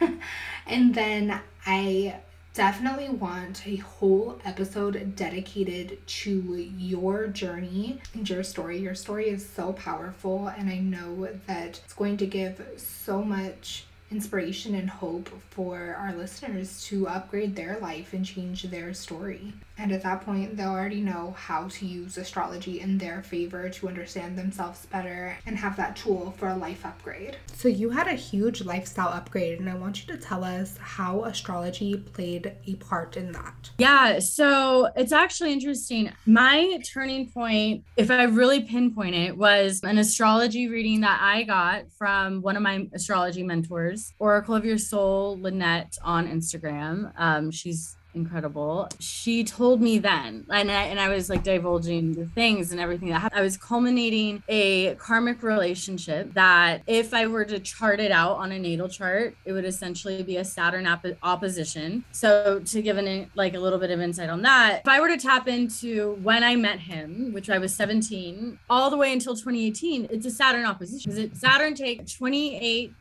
and 0.66 0.94
then 0.94 1.40
I 1.66 2.20
definitely 2.54 3.08
want 3.08 3.66
a 3.66 3.76
whole 3.76 4.38
episode 4.44 5.16
dedicated 5.16 6.06
to 6.06 6.70
your 6.78 7.26
journey 7.26 8.00
and 8.14 8.30
your 8.30 8.44
story. 8.44 8.78
Your 8.78 8.94
story 8.94 9.28
is 9.28 9.48
so 9.48 9.72
powerful, 9.72 10.46
and 10.46 10.70
I 10.70 10.78
know 10.78 11.28
that 11.48 11.80
it's 11.84 11.94
going 11.94 12.16
to 12.18 12.26
give 12.26 12.62
so 12.76 13.22
much 13.22 13.86
inspiration 14.10 14.74
and 14.74 14.90
hope 14.90 15.28
for 15.50 15.96
our 15.98 16.12
listeners 16.14 16.82
to 16.84 17.06
upgrade 17.08 17.54
their 17.54 17.78
life 17.78 18.12
and 18.12 18.24
change 18.24 18.64
their 18.64 18.92
story. 18.92 19.52
And 19.78 19.92
at 19.92 20.02
that 20.02 20.26
point, 20.26 20.56
they'll 20.56 20.68
already 20.68 21.00
know 21.00 21.34
how 21.38 21.68
to 21.68 21.86
use 21.86 22.18
astrology 22.18 22.80
in 22.80 22.98
their 22.98 23.22
favor 23.22 23.70
to 23.70 23.88
understand 23.88 24.36
themselves 24.36 24.84
better 24.86 25.38
and 25.46 25.56
have 25.56 25.76
that 25.78 25.96
tool 25.96 26.34
for 26.36 26.48
a 26.48 26.56
life 26.56 26.84
upgrade. 26.84 27.38
So, 27.54 27.68
you 27.68 27.88
had 27.88 28.06
a 28.06 28.12
huge 28.12 28.62
lifestyle 28.62 29.08
upgrade, 29.08 29.58
and 29.58 29.70
I 29.70 29.74
want 29.74 30.06
you 30.06 30.14
to 30.14 30.20
tell 30.20 30.44
us 30.44 30.76
how 30.78 31.24
astrology 31.24 31.96
played 31.96 32.52
a 32.66 32.74
part 32.74 33.16
in 33.16 33.32
that. 33.32 33.70
Yeah, 33.78 34.18
so 34.18 34.90
it's 34.96 35.12
actually 35.12 35.52
interesting. 35.52 36.12
My 36.26 36.80
turning 36.92 37.30
point, 37.30 37.84
if 37.96 38.10
I 38.10 38.24
really 38.24 38.62
pinpoint 38.64 39.14
it, 39.14 39.36
was 39.36 39.80
an 39.82 39.96
astrology 39.96 40.68
reading 40.68 41.00
that 41.02 41.20
I 41.22 41.44
got 41.44 41.90
from 41.96 42.42
one 42.42 42.56
of 42.56 42.62
my 42.62 42.86
astrology 42.92 43.42
mentors, 43.42 43.99
Oracle 44.18 44.54
of 44.54 44.64
Your 44.64 44.78
Soul, 44.78 45.38
Lynette 45.40 45.96
on 46.02 46.28
Instagram. 46.28 47.12
Um, 47.16 47.50
she's 47.50 47.96
incredible. 48.14 48.88
She 48.98 49.44
told 49.44 49.80
me 49.80 49.98
then, 49.98 50.46
and 50.50 50.70
I, 50.70 50.84
and 50.84 50.98
I 50.98 51.08
was 51.08 51.30
like 51.30 51.42
divulging 51.42 52.14
the 52.14 52.26
things 52.26 52.72
and 52.72 52.80
everything 52.80 53.08
that 53.10 53.20
happened. 53.20 53.40
I 53.40 53.42
was 53.42 53.56
culminating 53.56 54.42
a 54.48 54.94
karmic 54.96 55.42
relationship 55.42 56.34
that 56.34 56.82
if 56.86 57.14
I 57.14 57.26
were 57.26 57.44
to 57.44 57.58
chart 57.60 58.00
it 58.00 58.10
out 58.10 58.38
on 58.38 58.52
a 58.52 58.58
natal 58.58 58.88
chart, 58.88 59.36
it 59.44 59.52
would 59.52 59.64
essentially 59.64 60.22
be 60.22 60.36
a 60.36 60.44
Saturn 60.44 60.86
op- 60.86 61.06
opposition. 61.22 62.04
So 62.12 62.60
to 62.60 62.82
give 62.82 62.96
an 62.96 63.30
like 63.34 63.54
a 63.54 63.60
little 63.60 63.78
bit 63.78 63.90
of 63.90 64.00
insight 64.00 64.30
on 64.30 64.42
that, 64.42 64.80
if 64.84 64.88
I 64.88 65.00
were 65.00 65.08
to 65.08 65.18
tap 65.18 65.48
into 65.48 66.14
when 66.22 66.42
I 66.42 66.56
met 66.56 66.80
him, 66.80 67.32
which 67.32 67.50
I 67.50 67.58
was 67.58 67.74
17, 67.74 68.58
all 68.68 68.90
the 68.90 68.96
way 68.96 69.12
until 69.12 69.34
2018, 69.34 70.08
it's 70.10 70.26
a 70.26 70.30
Saturn 70.30 70.64
opposition. 70.64 71.14
Because 71.14 71.38
Saturn 71.38 71.74
takes 71.74 72.12
28 72.12 72.92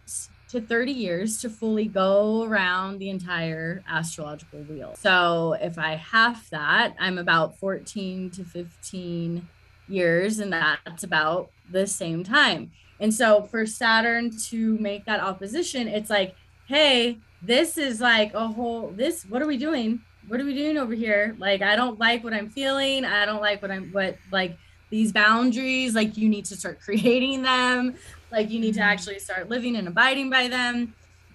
to 0.50 0.60
30 0.60 0.92
years 0.92 1.40
to 1.42 1.50
fully 1.50 1.86
go 1.86 2.44
around 2.44 2.98
the 2.98 3.10
entire 3.10 3.84
astrological 3.88 4.60
wheel. 4.62 4.96
So 4.98 5.56
if 5.62 5.78
I 5.78 5.96
half 5.96 6.50
that, 6.50 6.96
I'm 7.00 7.18
about 7.18 7.58
14 7.60 8.32
to 8.32 8.44
15 8.44 9.48
years, 9.88 10.40
and 10.40 10.52
that's 10.52 11.04
about 11.04 11.52
the 11.72 11.86
same 11.86 12.24
time. 12.24 12.72
And 13.00 13.14
so 13.14 13.44
for 13.44 13.66
Saturn 13.66 14.32
to 14.50 14.78
make 14.80 15.06
that 15.06 15.22
opposition, 15.22 15.88
it's 15.88 16.10
like, 16.10 16.36
hey, 16.68 17.20
this 17.42 17.78
is 17.78 18.02
like 18.02 18.34
a 18.34 18.48
whole 18.48 18.90
this 18.90 19.24
what 19.24 19.42
are 19.42 19.48
we 19.48 19.58
doing? 19.58 20.02
What 20.28 20.42
are 20.42 20.46
we 20.46 20.54
doing 20.54 20.78
over 20.78 20.94
here? 20.94 21.36
Like 21.40 21.62
I 21.62 21.76
don't 21.76 22.00
like 22.00 22.24
what 22.24 22.34
I'm 22.34 22.50
feeling. 22.50 23.06
I 23.06 23.26
don't 23.26 23.42
like 23.42 23.62
what 23.62 23.72
I'm 23.72 23.92
what 23.92 24.18
like 24.32 24.58
these 24.90 25.12
boundaries 25.12 25.96
like 25.96 26.18
you 26.18 26.28
need 26.28 26.46
to 26.46 26.56
start 26.56 26.82
creating 26.84 27.44
them 27.44 27.96
like 28.32 28.50
you 28.50 28.60
need 28.60 28.74
to 28.76 28.80
mm-hmm. 28.80 28.90
actually 28.90 29.20
start 29.20 29.50
living 29.50 29.76
and 29.76 29.88
abiding 29.88 30.30
by 30.30 30.48
them. 30.48 30.94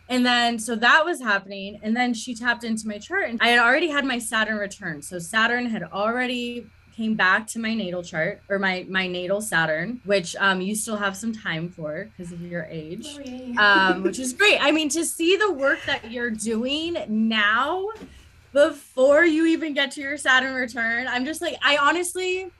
And 0.08 0.24
then, 0.24 0.58
so 0.58 0.76
that 0.76 1.04
was 1.04 1.20
happening. 1.20 1.80
And 1.82 1.96
then 1.96 2.12
she 2.12 2.34
tapped 2.34 2.62
into 2.62 2.86
my 2.86 2.98
chart 2.98 3.30
and 3.30 3.40
I 3.40 3.48
had 3.48 3.60
already 3.60 3.88
had 3.88 4.04
my 4.04 4.18
Saturn 4.18 4.58
return. 4.58 5.00
So 5.00 5.18
Saturn 5.18 5.66
had 5.66 5.82
already 5.82 6.66
came 6.94 7.14
back 7.14 7.46
to 7.48 7.58
my 7.58 7.74
natal 7.74 8.02
chart 8.02 8.40
or 8.48 8.58
my 8.58 8.86
my 8.88 9.06
natal 9.06 9.40
Saturn, 9.40 10.00
which 10.04 10.36
um 10.36 10.60
you 10.60 10.74
still 10.76 10.96
have 10.96 11.16
some 11.16 11.32
time 11.32 11.68
for 11.68 12.04
because 12.04 12.32
of 12.32 12.40
your 12.42 12.64
age, 12.70 13.18
oh, 13.58 13.62
um, 13.62 14.02
which 14.02 14.18
is 14.18 14.32
great. 14.40 14.58
I 14.60 14.70
mean, 14.70 14.88
to 14.90 15.04
see 15.04 15.36
the 15.36 15.52
work 15.52 15.80
that 15.86 16.10
you're 16.10 16.30
doing 16.30 16.96
now 17.08 17.88
before 18.52 19.24
you 19.24 19.46
even 19.46 19.74
get 19.74 19.90
to 19.92 20.00
your 20.00 20.16
Saturn 20.16 20.54
return, 20.54 21.08
I'm 21.08 21.24
just 21.24 21.42
like, 21.42 21.56
I 21.62 21.76
honestly 21.78 22.52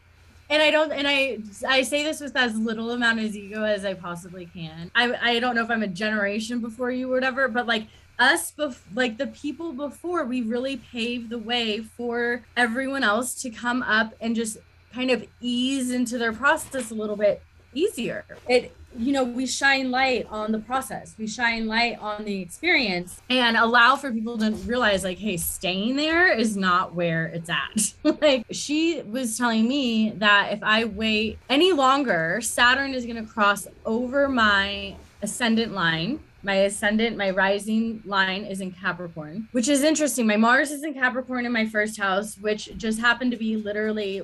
and 0.50 0.62
I 0.62 0.70
don't 0.70 0.92
and 0.92 1.06
I 1.06 1.38
I 1.66 1.82
say 1.82 2.02
this 2.02 2.20
with 2.20 2.36
as 2.36 2.56
little 2.56 2.90
amount 2.90 3.20
of 3.20 3.34
ego 3.34 3.64
as 3.64 3.84
I 3.84 3.94
possibly 3.94 4.46
can. 4.46 4.90
I 4.94 5.34
I 5.34 5.40
don't 5.40 5.54
know 5.54 5.62
if 5.62 5.70
I'm 5.70 5.82
a 5.82 5.88
generation 5.88 6.60
before 6.60 6.90
you 6.90 7.10
or 7.10 7.14
whatever, 7.14 7.48
but 7.48 7.66
like 7.66 7.86
us 8.18 8.52
bef- 8.52 8.80
like 8.94 9.18
the 9.18 9.26
people 9.28 9.72
before 9.72 10.24
we 10.24 10.42
really 10.42 10.76
paved 10.76 11.30
the 11.30 11.38
way 11.38 11.80
for 11.80 12.44
everyone 12.56 13.02
else 13.02 13.40
to 13.42 13.50
come 13.50 13.82
up 13.82 14.14
and 14.20 14.36
just 14.36 14.58
kind 14.92 15.10
of 15.10 15.26
ease 15.40 15.90
into 15.90 16.18
their 16.18 16.32
process 16.32 16.90
a 16.90 16.94
little 16.94 17.16
bit 17.16 17.42
easier. 17.74 18.24
It 18.48 18.74
you 18.96 19.12
know, 19.12 19.24
we 19.24 19.46
shine 19.46 19.90
light 19.90 20.26
on 20.30 20.52
the 20.52 20.58
process, 20.58 21.14
we 21.18 21.26
shine 21.26 21.66
light 21.66 21.98
on 22.00 22.24
the 22.24 22.40
experience 22.40 23.20
and 23.30 23.56
allow 23.56 23.96
for 23.96 24.12
people 24.12 24.38
to 24.38 24.50
realize, 24.66 25.04
like, 25.04 25.18
hey, 25.18 25.36
staying 25.36 25.96
there 25.96 26.32
is 26.32 26.56
not 26.56 26.94
where 26.94 27.26
it's 27.26 27.50
at. 27.50 27.94
like, 28.20 28.44
she 28.50 29.02
was 29.02 29.36
telling 29.36 29.68
me 29.68 30.10
that 30.10 30.52
if 30.52 30.62
I 30.62 30.84
wait 30.84 31.38
any 31.48 31.72
longer, 31.72 32.40
Saturn 32.40 32.94
is 32.94 33.04
going 33.04 33.24
to 33.24 33.30
cross 33.30 33.66
over 33.84 34.28
my 34.28 34.96
ascendant 35.22 35.72
line 35.72 36.20
my 36.44 36.56
ascendant, 36.56 37.16
my 37.16 37.30
rising 37.30 38.02
line 38.04 38.44
is 38.44 38.60
in 38.60 38.70
Capricorn, 38.70 39.48
which 39.52 39.66
is 39.66 39.82
interesting. 39.82 40.26
My 40.26 40.36
Mars 40.36 40.70
is 40.70 40.84
in 40.84 40.92
Capricorn 40.92 41.46
in 41.46 41.52
my 41.52 41.66
first 41.66 41.98
house, 41.98 42.36
which 42.36 42.76
just 42.76 43.00
happened 43.00 43.30
to 43.30 43.38
be 43.38 43.56
literally 43.56 44.22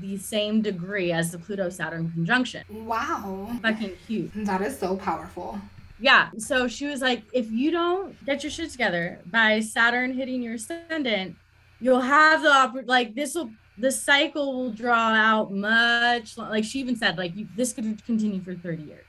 the 0.00 0.16
same 0.16 0.62
degree 0.62 1.12
as 1.12 1.32
the 1.32 1.38
Pluto 1.38 1.68
Saturn 1.68 2.10
conjunction. 2.12 2.64
Wow. 2.70 3.50
Fucking 3.62 3.96
huge. 4.06 4.30
That 4.34 4.62
is 4.62 4.78
so 4.78 4.96
powerful. 4.96 5.58
Yeah. 6.00 6.30
So 6.38 6.68
she 6.68 6.86
was 6.86 7.00
like, 7.00 7.22
if 7.32 7.50
you 7.50 7.70
don't 7.70 8.24
get 8.24 8.42
your 8.42 8.50
shit 8.50 8.70
together 8.70 9.18
by 9.26 9.60
Saturn 9.60 10.12
hitting 10.12 10.42
your 10.42 10.54
ascendant, 10.54 11.36
you'll 11.80 12.00
have 12.00 12.42
the 12.42 12.48
oppor- 12.48 12.86
like 12.86 13.14
this 13.14 13.34
will 13.34 13.50
the 13.80 13.92
cycle 13.92 14.54
will 14.54 14.72
draw 14.72 15.12
out 15.14 15.52
much 15.52 16.36
like 16.36 16.64
she 16.64 16.80
even 16.80 16.96
said 16.96 17.16
like 17.16 17.34
you, 17.36 17.46
this 17.56 17.72
could 17.72 18.04
continue 18.04 18.40
for 18.40 18.54
30 18.54 18.82
years 18.82 19.04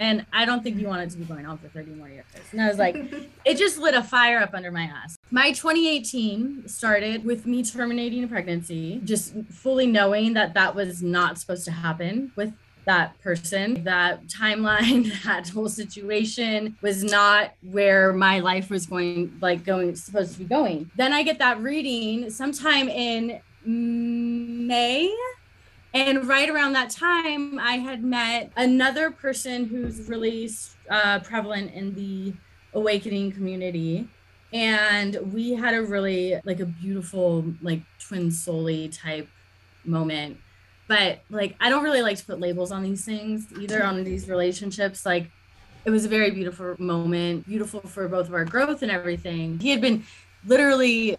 and 0.00 0.24
I 0.32 0.46
don't 0.46 0.62
think 0.62 0.78
you 0.78 0.88
want 0.88 1.02
it 1.02 1.10
to 1.10 1.18
be 1.18 1.24
going 1.24 1.44
on 1.44 1.58
for 1.58 1.68
30 1.68 1.92
more 1.92 2.08
years. 2.08 2.24
And 2.52 2.60
I 2.60 2.68
was 2.68 2.78
like, 2.78 2.96
it 3.44 3.58
just 3.58 3.78
lit 3.78 3.94
a 3.94 4.02
fire 4.02 4.38
up 4.38 4.54
under 4.54 4.72
my 4.72 4.84
ass. 4.84 5.16
My 5.30 5.52
2018 5.52 6.66
started 6.66 7.24
with 7.24 7.46
me 7.46 7.62
terminating 7.62 8.24
a 8.24 8.26
pregnancy, 8.26 9.00
just 9.04 9.34
fully 9.50 9.86
knowing 9.86 10.32
that 10.32 10.54
that 10.54 10.74
was 10.74 11.02
not 11.02 11.38
supposed 11.38 11.66
to 11.66 11.70
happen 11.70 12.32
with 12.34 12.54
that 12.86 13.20
person. 13.20 13.84
That 13.84 14.26
timeline, 14.26 15.22
that 15.24 15.50
whole 15.50 15.68
situation 15.68 16.78
was 16.80 17.04
not 17.04 17.52
where 17.62 18.14
my 18.14 18.40
life 18.40 18.70
was 18.70 18.86
going, 18.86 19.38
like 19.42 19.64
going, 19.64 19.94
supposed 19.96 20.32
to 20.32 20.38
be 20.38 20.46
going. 20.46 20.90
Then 20.96 21.12
I 21.12 21.22
get 21.22 21.38
that 21.40 21.60
reading 21.60 22.30
sometime 22.30 22.88
in 22.88 23.40
May 23.66 25.14
and 25.92 26.26
right 26.26 26.48
around 26.48 26.72
that 26.74 26.90
time, 26.90 27.58
I 27.58 27.78
had 27.78 28.04
met 28.04 28.52
another 28.56 29.10
person 29.10 29.64
who's 29.66 30.08
really 30.08 30.50
uh, 30.88 31.20
prevalent 31.20 31.72
in 31.72 31.94
the 31.94 32.34
awakening 32.72 33.32
community. 33.32 34.08
And 34.52 35.32
we 35.32 35.52
had 35.52 35.74
a 35.74 35.82
really, 35.82 36.40
like, 36.44 36.60
a 36.60 36.66
beautiful, 36.66 37.44
like, 37.62 37.82
twin 38.00 38.30
soully 38.30 38.88
type 38.88 39.28
moment. 39.84 40.38
But, 40.88 41.20
like, 41.30 41.54
I 41.60 41.70
don't 41.70 41.84
really 41.84 42.02
like 42.02 42.16
to 42.18 42.24
put 42.24 42.40
labels 42.40 42.72
on 42.72 42.82
these 42.82 43.04
things 43.04 43.46
either 43.60 43.84
on 43.84 44.02
these 44.02 44.28
relationships. 44.28 45.06
Like, 45.06 45.30
it 45.84 45.90
was 45.90 46.04
a 46.04 46.08
very 46.08 46.32
beautiful 46.32 46.74
moment, 46.78 47.46
beautiful 47.46 47.80
for 47.80 48.08
both 48.08 48.26
of 48.26 48.34
our 48.34 48.44
growth 48.44 48.82
and 48.82 48.90
everything. 48.90 49.58
He 49.60 49.70
had 49.70 49.80
been 49.80 50.04
literally 50.44 51.16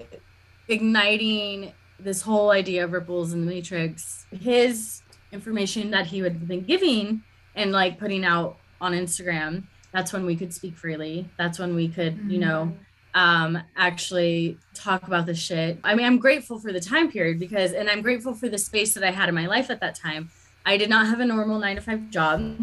igniting 0.68 1.74
this 2.04 2.22
whole 2.22 2.52
idea 2.52 2.84
of 2.84 2.92
ripples 2.92 3.34
in 3.34 3.46
the 3.46 3.52
matrix 3.52 4.26
his 4.32 5.02
information 5.32 5.92
that 5.92 6.06
he 6.08 6.20
had 6.20 6.48
been 6.48 6.62
giving 6.62 7.24
and 7.56 7.72
like 7.72 8.00
putting 8.00 8.26
out 8.26 8.58
on 8.80 8.94
instagram 8.94 9.64
that's 9.92 10.14
when 10.14 10.26
we 10.26 10.36
could 10.36 10.54
speak 10.54 10.76
freely 10.76 11.28
that's 11.38 11.60
when 11.60 11.76
we 11.76 11.88
could 11.88 12.16
mm-hmm. 12.18 12.30
you 12.30 12.40
know 12.40 12.72
mm-hmm. 13.16 13.56
um 13.56 13.64
actually 13.76 14.58
talk 14.74 15.04
about 15.08 15.26
the 15.26 15.36
shit 15.36 15.78
i 15.84 15.96
mean 15.96 16.06
i'm 16.06 16.18
grateful 16.18 16.60
for 16.60 16.72
the 16.72 16.80
time 16.80 17.12
period 17.12 17.40
because 17.40 17.74
and 17.74 17.90
i'm 17.90 18.02
grateful 18.02 18.34
for 18.34 18.50
the 18.50 18.58
space 18.58 18.94
that 18.94 19.04
i 19.04 19.12
had 19.12 19.30
in 19.30 19.36
my 19.36 19.48
life 19.48 19.70
at 19.70 19.80
that 19.80 19.96
time 19.96 20.30
i 20.66 20.78
did 20.78 20.90
not 20.90 21.08
have 21.08 21.20
a 21.20 21.26
normal 21.26 21.60
nine 21.60 21.76
to 21.76 21.82
five 21.82 22.10
job 22.10 22.56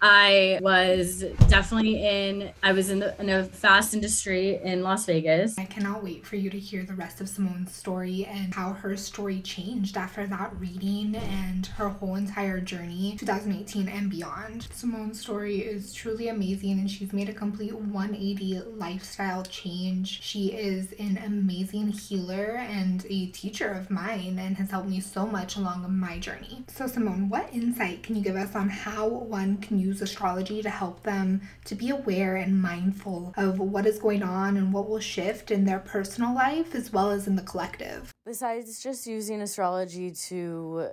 I 0.00 0.60
was 0.62 1.24
definitely 1.48 2.06
in, 2.06 2.50
I 2.62 2.72
was 2.72 2.90
in, 2.90 3.00
the, 3.00 3.20
in 3.20 3.28
a 3.28 3.44
fast 3.44 3.94
industry 3.94 4.60
in 4.62 4.82
Las 4.82 5.06
Vegas. 5.06 5.58
I 5.58 5.64
cannot 5.64 6.04
wait 6.04 6.24
for 6.24 6.36
you 6.36 6.50
to 6.50 6.58
hear 6.58 6.84
the 6.84 6.94
rest 6.94 7.20
of 7.20 7.28
Simone's 7.28 7.74
story 7.74 8.24
and 8.26 8.54
how 8.54 8.72
her 8.72 8.96
story 8.96 9.40
changed 9.40 9.96
after 9.96 10.26
that 10.26 10.52
reading 10.58 11.16
and 11.16 11.66
her 11.66 11.88
whole 11.88 12.14
entire 12.14 12.60
journey, 12.60 13.16
2018 13.18 13.88
and 13.88 14.08
beyond. 14.08 14.68
Simone's 14.72 15.20
story 15.20 15.58
is 15.58 15.92
truly 15.92 16.28
amazing 16.28 16.78
and 16.78 16.90
she's 16.90 17.12
made 17.12 17.28
a 17.28 17.34
complete 17.34 17.74
180 17.74 18.62
lifestyle 18.76 19.42
change. 19.44 20.22
She 20.22 20.52
is 20.52 20.92
an 21.00 21.18
amazing 21.24 21.88
healer 21.88 22.56
and 22.56 23.04
a 23.10 23.26
teacher 23.26 23.72
of 23.72 23.90
mine 23.90 24.38
and 24.38 24.56
has 24.58 24.70
helped 24.70 24.88
me 24.88 25.00
so 25.00 25.26
much 25.26 25.56
along 25.56 25.86
my 25.98 26.18
journey. 26.18 26.64
So, 26.68 26.86
Simone, 26.86 27.28
what 27.28 27.52
insight 27.52 28.04
can 28.04 28.14
you 28.14 28.22
give 28.22 28.36
us 28.36 28.54
on 28.54 28.68
how 28.68 29.08
one 29.08 29.56
can 29.56 29.78
use 29.78 29.87
use 29.88 30.02
astrology 30.02 30.62
to 30.62 30.70
help 30.70 31.02
them 31.02 31.40
to 31.64 31.74
be 31.74 31.90
aware 31.90 32.36
and 32.36 32.60
mindful 32.60 33.32
of 33.36 33.58
what 33.58 33.86
is 33.86 33.98
going 33.98 34.22
on 34.22 34.56
and 34.56 34.72
what 34.72 34.88
will 34.88 35.00
shift 35.00 35.50
in 35.50 35.64
their 35.64 35.78
personal 35.78 36.34
life 36.34 36.74
as 36.74 36.92
well 36.92 37.10
as 37.10 37.26
in 37.26 37.36
the 37.36 37.42
collective. 37.42 38.12
Besides 38.24 38.82
just 38.82 39.06
using 39.06 39.40
astrology 39.40 40.10
to 40.28 40.90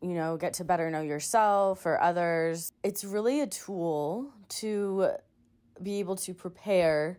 you 0.00 0.14
know, 0.14 0.36
get 0.36 0.52
to 0.54 0.64
better 0.64 0.90
know 0.90 1.00
yourself 1.00 1.84
or 1.84 2.00
others. 2.00 2.72
It's 2.84 3.04
really 3.04 3.40
a 3.40 3.48
tool 3.48 4.32
to 4.60 5.08
be 5.82 5.98
able 5.98 6.16
to 6.16 6.34
prepare 6.34 7.18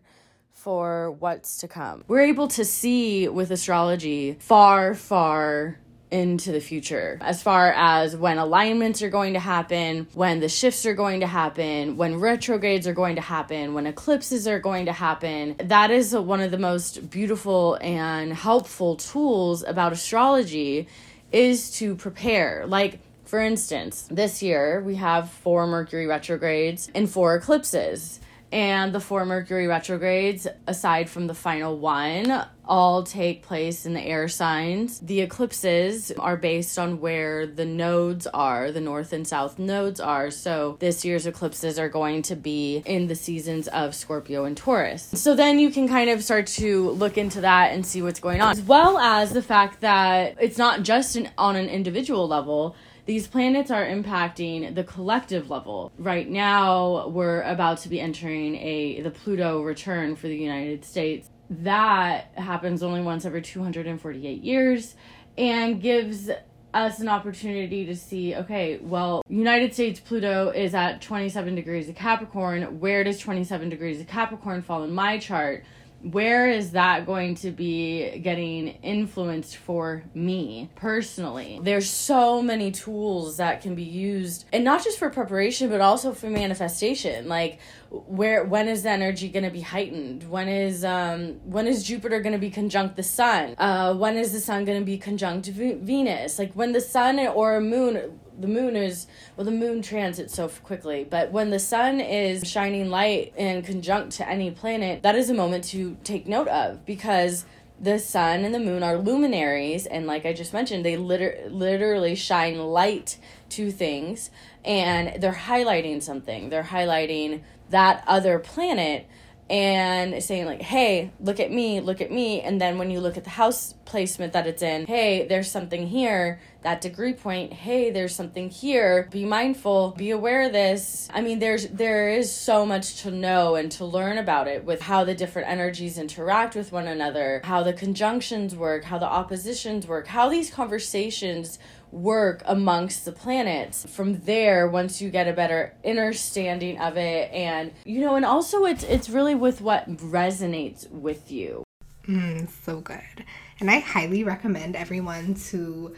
for 0.52 1.10
what's 1.12 1.58
to 1.58 1.68
come. 1.68 2.04
We're 2.08 2.20
able 2.20 2.48
to 2.48 2.64
see 2.64 3.28
with 3.28 3.50
astrology 3.50 4.36
far, 4.40 4.94
far 4.94 5.78
into 6.10 6.52
the 6.52 6.60
future 6.60 7.18
as 7.20 7.42
far 7.42 7.72
as 7.72 8.16
when 8.16 8.38
alignments 8.38 9.02
are 9.02 9.10
going 9.10 9.34
to 9.34 9.40
happen, 9.40 10.06
when 10.14 10.40
the 10.40 10.48
shifts 10.48 10.84
are 10.86 10.94
going 10.94 11.20
to 11.20 11.26
happen, 11.26 11.96
when 11.96 12.18
retrogrades 12.18 12.86
are 12.86 12.94
going 12.94 13.16
to 13.16 13.22
happen, 13.22 13.74
when 13.74 13.86
eclipses 13.86 14.46
are 14.48 14.58
going 14.58 14.86
to 14.86 14.92
happen. 14.92 15.56
That 15.62 15.90
is 15.90 16.14
one 16.14 16.40
of 16.40 16.50
the 16.50 16.58
most 16.58 17.10
beautiful 17.10 17.78
and 17.80 18.32
helpful 18.32 18.96
tools 18.96 19.62
about 19.62 19.92
astrology 19.92 20.88
is 21.32 21.70
to 21.78 21.94
prepare. 21.94 22.66
Like 22.66 23.00
for 23.24 23.40
instance, 23.40 24.08
this 24.10 24.42
year 24.42 24.82
we 24.84 24.96
have 24.96 25.30
four 25.30 25.64
Mercury 25.68 26.08
retrogrades 26.08 26.90
and 26.96 27.08
four 27.08 27.36
eclipses 27.36 28.18
and 28.52 28.92
the 28.92 29.00
four 29.00 29.24
Mercury 29.24 29.66
retrogrades, 29.66 30.46
aside 30.66 31.08
from 31.08 31.26
the 31.26 31.34
final 31.34 31.78
one, 31.78 32.44
all 32.64 33.02
take 33.02 33.42
place 33.42 33.84
in 33.84 33.94
the 33.94 34.00
air 34.00 34.28
signs. 34.28 35.00
The 35.00 35.20
eclipses 35.20 36.12
are 36.12 36.36
based 36.36 36.78
on 36.78 37.00
where 37.00 37.46
the 37.46 37.64
nodes 37.64 38.26
are, 38.28 38.70
the 38.70 38.80
north 38.80 39.12
and 39.12 39.26
south 39.26 39.58
nodes 39.58 39.98
are. 39.98 40.30
So 40.30 40.76
this 40.78 41.04
year's 41.04 41.26
eclipses 41.26 41.78
are 41.78 41.88
going 41.88 42.22
to 42.22 42.36
be 42.36 42.82
in 42.86 43.08
the 43.08 43.16
seasons 43.16 43.66
of 43.68 43.94
Scorpio 43.94 44.44
and 44.44 44.56
Taurus. 44.56 45.08
So 45.14 45.34
then 45.34 45.58
you 45.58 45.70
can 45.70 45.88
kind 45.88 46.10
of 46.10 46.22
start 46.22 46.46
to 46.48 46.90
look 46.90 47.18
into 47.18 47.40
that 47.40 47.72
and 47.72 47.84
see 47.84 48.02
what's 48.02 48.20
going 48.20 48.40
on, 48.40 48.52
as 48.52 48.62
well 48.62 48.98
as 48.98 49.32
the 49.32 49.42
fact 49.42 49.80
that 49.80 50.36
it's 50.40 50.58
not 50.58 50.82
just 50.82 51.16
an, 51.16 51.30
on 51.36 51.56
an 51.56 51.68
individual 51.68 52.28
level 52.28 52.76
these 53.10 53.26
planets 53.26 53.72
are 53.72 53.84
impacting 53.84 54.72
the 54.72 54.84
collective 54.84 55.50
level. 55.50 55.90
Right 55.98 56.30
now, 56.30 57.08
we're 57.08 57.42
about 57.42 57.78
to 57.78 57.88
be 57.88 58.00
entering 58.00 58.54
a 58.54 59.00
the 59.00 59.10
Pluto 59.10 59.62
return 59.62 60.14
for 60.14 60.28
the 60.28 60.36
United 60.36 60.84
States. 60.84 61.28
That 61.50 62.30
happens 62.36 62.84
only 62.84 63.02
once 63.02 63.24
every 63.24 63.42
248 63.42 64.44
years 64.44 64.94
and 65.36 65.82
gives 65.82 66.30
us 66.72 67.00
an 67.00 67.08
opportunity 67.08 67.84
to 67.86 67.96
see 67.96 68.36
okay, 68.36 68.78
well, 68.80 69.24
United 69.28 69.74
States 69.74 69.98
Pluto 69.98 70.50
is 70.50 70.72
at 70.72 71.02
27 71.02 71.56
degrees 71.56 71.88
of 71.88 71.96
Capricorn. 71.96 72.78
Where 72.78 73.02
does 73.02 73.18
27 73.18 73.70
degrees 73.70 74.00
of 74.00 74.06
Capricorn 74.06 74.62
fall 74.62 74.84
in 74.84 74.94
my 74.94 75.18
chart? 75.18 75.64
Where 76.02 76.48
is 76.48 76.72
that 76.72 77.06
going 77.06 77.34
to 77.36 77.50
be 77.50 78.18
getting 78.18 78.68
influenced 78.82 79.56
for 79.56 80.02
me 80.14 80.70
personally? 80.74 81.60
There's 81.62 81.88
so 81.88 82.40
many 82.40 82.70
tools 82.70 83.36
that 83.36 83.60
can 83.60 83.74
be 83.74 83.82
used 83.82 84.46
and 84.52 84.64
not 84.64 84.82
just 84.82 84.98
for 84.98 85.10
preparation 85.10 85.68
but 85.68 85.80
also 85.80 86.12
for 86.12 86.30
manifestation. 86.30 87.28
Like 87.28 87.58
where 87.90 88.44
when 88.44 88.68
is 88.68 88.84
the 88.84 88.90
energy 88.90 89.28
going 89.28 89.44
to 89.44 89.50
be 89.50 89.60
heightened? 89.60 90.28
When 90.28 90.48
is 90.48 90.84
um 90.84 91.40
when 91.44 91.66
is 91.66 91.84
Jupiter 91.84 92.20
going 92.20 92.32
to 92.32 92.38
be 92.38 92.50
conjunct 92.50 92.96
the 92.96 93.02
sun? 93.02 93.54
Uh 93.58 93.94
when 93.94 94.16
is 94.16 94.32
the 94.32 94.40
sun 94.40 94.64
going 94.64 94.78
to 94.78 94.84
be 94.84 94.96
conjunct 94.96 95.46
Venus? 95.48 96.38
Like 96.38 96.52
when 96.54 96.72
the 96.72 96.80
sun 96.80 97.18
or 97.18 97.60
moon 97.60 98.18
the 98.40 98.48
moon 98.48 98.76
is 98.76 99.06
well 99.36 99.44
the 99.44 99.50
moon 99.50 99.82
transits 99.82 100.34
so 100.34 100.48
quickly 100.48 101.06
but 101.08 101.30
when 101.30 101.50
the 101.50 101.58
sun 101.58 102.00
is 102.00 102.48
shining 102.48 102.90
light 102.90 103.32
in 103.36 103.62
conjunct 103.62 104.12
to 104.12 104.28
any 104.28 104.50
planet 104.50 105.02
that 105.02 105.14
is 105.14 105.30
a 105.30 105.34
moment 105.34 105.64
to 105.64 105.96
take 106.04 106.26
note 106.26 106.48
of 106.48 106.84
because 106.86 107.44
the 107.82 107.98
sun 107.98 108.44
and 108.44 108.54
the 108.54 108.58
moon 108.58 108.82
are 108.82 108.98
luminaries 108.98 109.86
and 109.86 110.06
like 110.06 110.26
i 110.26 110.32
just 110.32 110.52
mentioned 110.52 110.84
they 110.84 110.96
liter- 110.96 111.48
literally 111.48 112.14
shine 112.14 112.58
light 112.58 113.18
to 113.48 113.70
things 113.70 114.30
and 114.64 115.20
they're 115.22 115.32
highlighting 115.32 116.02
something. 116.02 116.50
They're 116.50 116.62
highlighting 116.62 117.42
that 117.70 118.04
other 118.06 118.38
planet 118.38 119.06
and 119.48 120.22
saying 120.22 120.46
like 120.46 120.62
hey 120.62 121.10
look 121.18 121.40
at 121.40 121.50
me 121.50 121.80
look 121.80 122.00
at 122.00 122.08
me 122.08 122.40
and 122.40 122.60
then 122.60 122.78
when 122.78 122.88
you 122.88 123.00
look 123.00 123.16
at 123.16 123.24
the 123.24 123.30
house 123.30 123.74
placement 123.84 124.32
that 124.32 124.46
it's 124.46 124.62
in 124.62 124.86
hey 124.86 125.26
there's 125.26 125.50
something 125.50 125.88
here 125.88 126.40
that 126.62 126.80
degree 126.80 127.12
point 127.12 127.52
hey 127.52 127.90
there's 127.90 128.14
something 128.14 128.50
here 128.50 129.08
be 129.10 129.24
mindful 129.24 129.92
be 129.96 130.10
aware 130.10 130.42
of 130.42 130.52
this 130.52 131.08
i 131.12 131.20
mean 131.20 131.38
there's 131.38 131.68
there 131.68 132.10
is 132.10 132.32
so 132.32 132.66
much 132.66 133.02
to 133.02 133.10
know 133.10 133.54
and 133.54 133.72
to 133.72 133.84
learn 133.84 134.18
about 134.18 134.46
it 134.46 134.64
with 134.64 134.82
how 134.82 135.04
the 135.04 135.14
different 135.14 135.48
energies 135.48 135.98
interact 135.98 136.54
with 136.54 136.72
one 136.72 136.86
another 136.86 137.40
how 137.44 137.62
the 137.62 137.72
conjunctions 137.72 138.54
work 138.54 138.84
how 138.84 138.98
the 138.98 139.06
oppositions 139.06 139.86
work 139.86 140.06
how 140.06 140.28
these 140.28 140.50
conversations 140.50 141.58
work 141.92 142.42
amongst 142.46 143.04
the 143.04 143.12
planets. 143.12 143.86
From 143.88 144.20
there, 144.20 144.68
once 144.68 145.00
you 145.00 145.10
get 145.10 145.28
a 145.28 145.32
better 145.32 145.74
understanding 145.84 146.78
of 146.78 146.96
it, 146.96 147.32
and 147.32 147.72
you 147.84 148.00
know, 148.00 148.16
and 148.16 148.24
also 148.24 148.64
it's 148.64 148.84
it's 148.84 149.10
really 149.10 149.34
with 149.34 149.60
what 149.60 149.88
resonates 149.96 150.88
with 150.90 151.30
you. 151.30 151.64
Mm, 152.06 152.48
so 152.64 152.80
good. 152.80 153.24
And 153.60 153.70
I 153.70 153.80
highly 153.80 154.24
recommend 154.24 154.74
everyone 154.74 155.34
to 155.50 155.94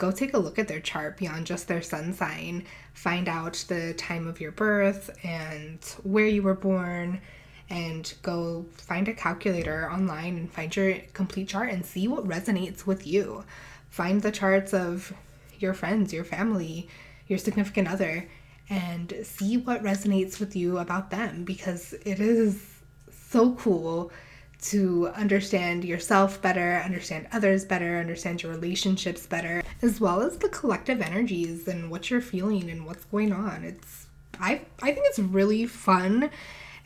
go 0.00 0.10
take 0.10 0.32
a 0.32 0.38
look 0.38 0.58
at 0.58 0.66
their 0.66 0.80
chart 0.80 1.18
beyond 1.18 1.46
just 1.46 1.68
their 1.68 1.82
sun 1.82 2.14
sign. 2.14 2.64
Find 2.94 3.28
out 3.28 3.62
the 3.68 3.92
time 3.94 4.26
of 4.26 4.40
your 4.40 4.50
birth 4.50 5.10
and 5.22 5.78
where 6.02 6.26
you 6.26 6.42
were 6.42 6.54
born 6.54 7.20
and 7.68 8.12
go 8.22 8.64
find 8.78 9.06
a 9.08 9.12
calculator 9.12 9.92
online 9.92 10.38
and 10.38 10.50
find 10.50 10.74
your 10.74 10.94
complete 11.12 11.48
chart 11.48 11.70
and 11.70 11.84
see 11.84 12.08
what 12.08 12.26
resonates 12.26 12.86
with 12.86 13.06
you. 13.06 13.44
Find 13.90 14.22
the 14.22 14.32
charts 14.32 14.72
of 14.72 15.12
your 15.58 15.74
friends, 15.74 16.14
your 16.14 16.24
family, 16.24 16.88
your 17.26 17.38
significant 17.38 17.86
other, 17.86 18.26
and 18.70 19.12
see 19.22 19.58
what 19.58 19.82
resonates 19.82 20.40
with 20.40 20.56
you 20.56 20.78
about 20.78 21.10
them 21.10 21.44
because 21.44 21.92
it 21.92 22.20
is 22.20 22.64
so 23.10 23.52
cool 23.52 24.10
to 24.62 25.08
understand 25.14 25.84
yourself 25.84 26.40
better, 26.42 26.82
understand 26.84 27.26
others 27.32 27.64
better, 27.64 27.98
understand 27.98 28.42
your 28.42 28.52
relationships 28.52 29.26
better, 29.26 29.62
as 29.82 30.00
well 30.00 30.20
as 30.20 30.38
the 30.38 30.48
collective 30.48 31.00
energies 31.00 31.66
and 31.66 31.90
what 31.90 32.10
you're 32.10 32.20
feeling 32.20 32.70
and 32.70 32.86
what's 32.86 33.04
going 33.06 33.32
on. 33.32 33.64
It's 33.64 34.06
I 34.38 34.62
I 34.82 34.92
think 34.92 35.06
it's 35.08 35.18
really 35.18 35.66
fun 35.66 36.30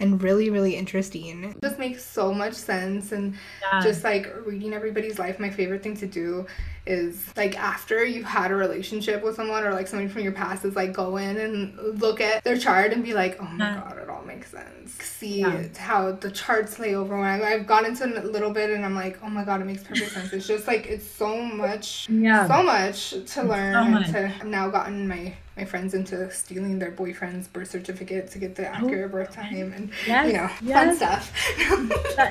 and 0.00 0.22
really 0.22 0.50
really 0.50 0.74
interesting 0.74 1.44
it 1.44 1.56
just 1.62 1.78
makes 1.78 2.04
so 2.04 2.32
much 2.32 2.54
sense 2.54 3.12
and 3.12 3.34
yeah. 3.62 3.80
just 3.80 4.04
like 4.04 4.32
reading 4.44 4.72
everybody's 4.72 5.18
life 5.18 5.38
my 5.38 5.50
favorite 5.50 5.82
thing 5.82 5.96
to 5.96 6.06
do 6.06 6.46
is 6.86 7.32
like 7.36 7.58
after 7.58 8.04
you've 8.04 8.26
had 8.26 8.50
a 8.50 8.54
relationship 8.54 9.22
with 9.22 9.36
someone 9.36 9.64
or 9.64 9.72
like 9.72 9.86
somebody 9.86 10.08
from 10.08 10.22
your 10.22 10.32
past 10.32 10.64
is 10.64 10.76
like 10.76 10.92
go 10.92 11.16
in 11.16 11.38
and 11.38 12.00
look 12.00 12.20
at 12.20 12.44
their 12.44 12.58
chart 12.58 12.92
and 12.92 13.02
be 13.02 13.14
like 13.14 13.40
oh 13.40 13.44
my 13.44 13.70
yeah. 13.70 13.80
god 13.80 13.98
it 13.98 14.08
all 14.10 14.22
makes 14.24 14.50
sense 14.50 14.92
see 15.02 15.40
yeah. 15.40 15.66
how 15.78 16.12
the 16.12 16.30
charts 16.30 16.78
lay 16.78 16.94
over 16.94 17.16
when 17.16 17.26
I, 17.26 17.50
have 17.50 17.66
gone 17.66 17.86
into 17.86 18.04
a 18.04 18.24
little 18.24 18.50
bit 18.50 18.70
and 18.70 18.84
i'm 18.84 18.94
like 18.94 19.18
oh 19.22 19.30
my 19.30 19.44
god 19.44 19.62
it 19.62 19.64
makes 19.64 19.82
perfect 19.82 20.10
sense 20.10 20.32
it's 20.32 20.46
just 20.46 20.66
like 20.66 20.86
it's 20.86 21.08
so 21.08 21.36
much 21.36 22.08
yeah 22.10 22.46
so 22.46 22.62
much 22.62 23.10
to 23.10 23.42
learn 23.42 23.72
so 23.72 23.90
much. 23.90 24.10
to 24.10 24.26
i've 24.26 24.46
now 24.46 24.68
gotten 24.68 25.08
my 25.08 25.34
my 25.56 25.64
friends 25.64 25.94
into 25.94 26.28
stealing 26.32 26.78
their 26.78 26.90
boyfriend's 26.90 27.46
birth 27.46 27.70
certificate 27.70 28.28
to 28.30 28.38
get 28.38 28.56
the 28.56 28.66
oh, 28.66 28.72
accurate 28.72 29.12
birth 29.12 29.32
time 29.32 29.72
and 29.72 29.90
yes, 30.06 30.26
you 30.26 30.32
know 30.32 30.50
yes. 30.62 30.86
fun 30.86 30.96
stuff. 30.96 31.32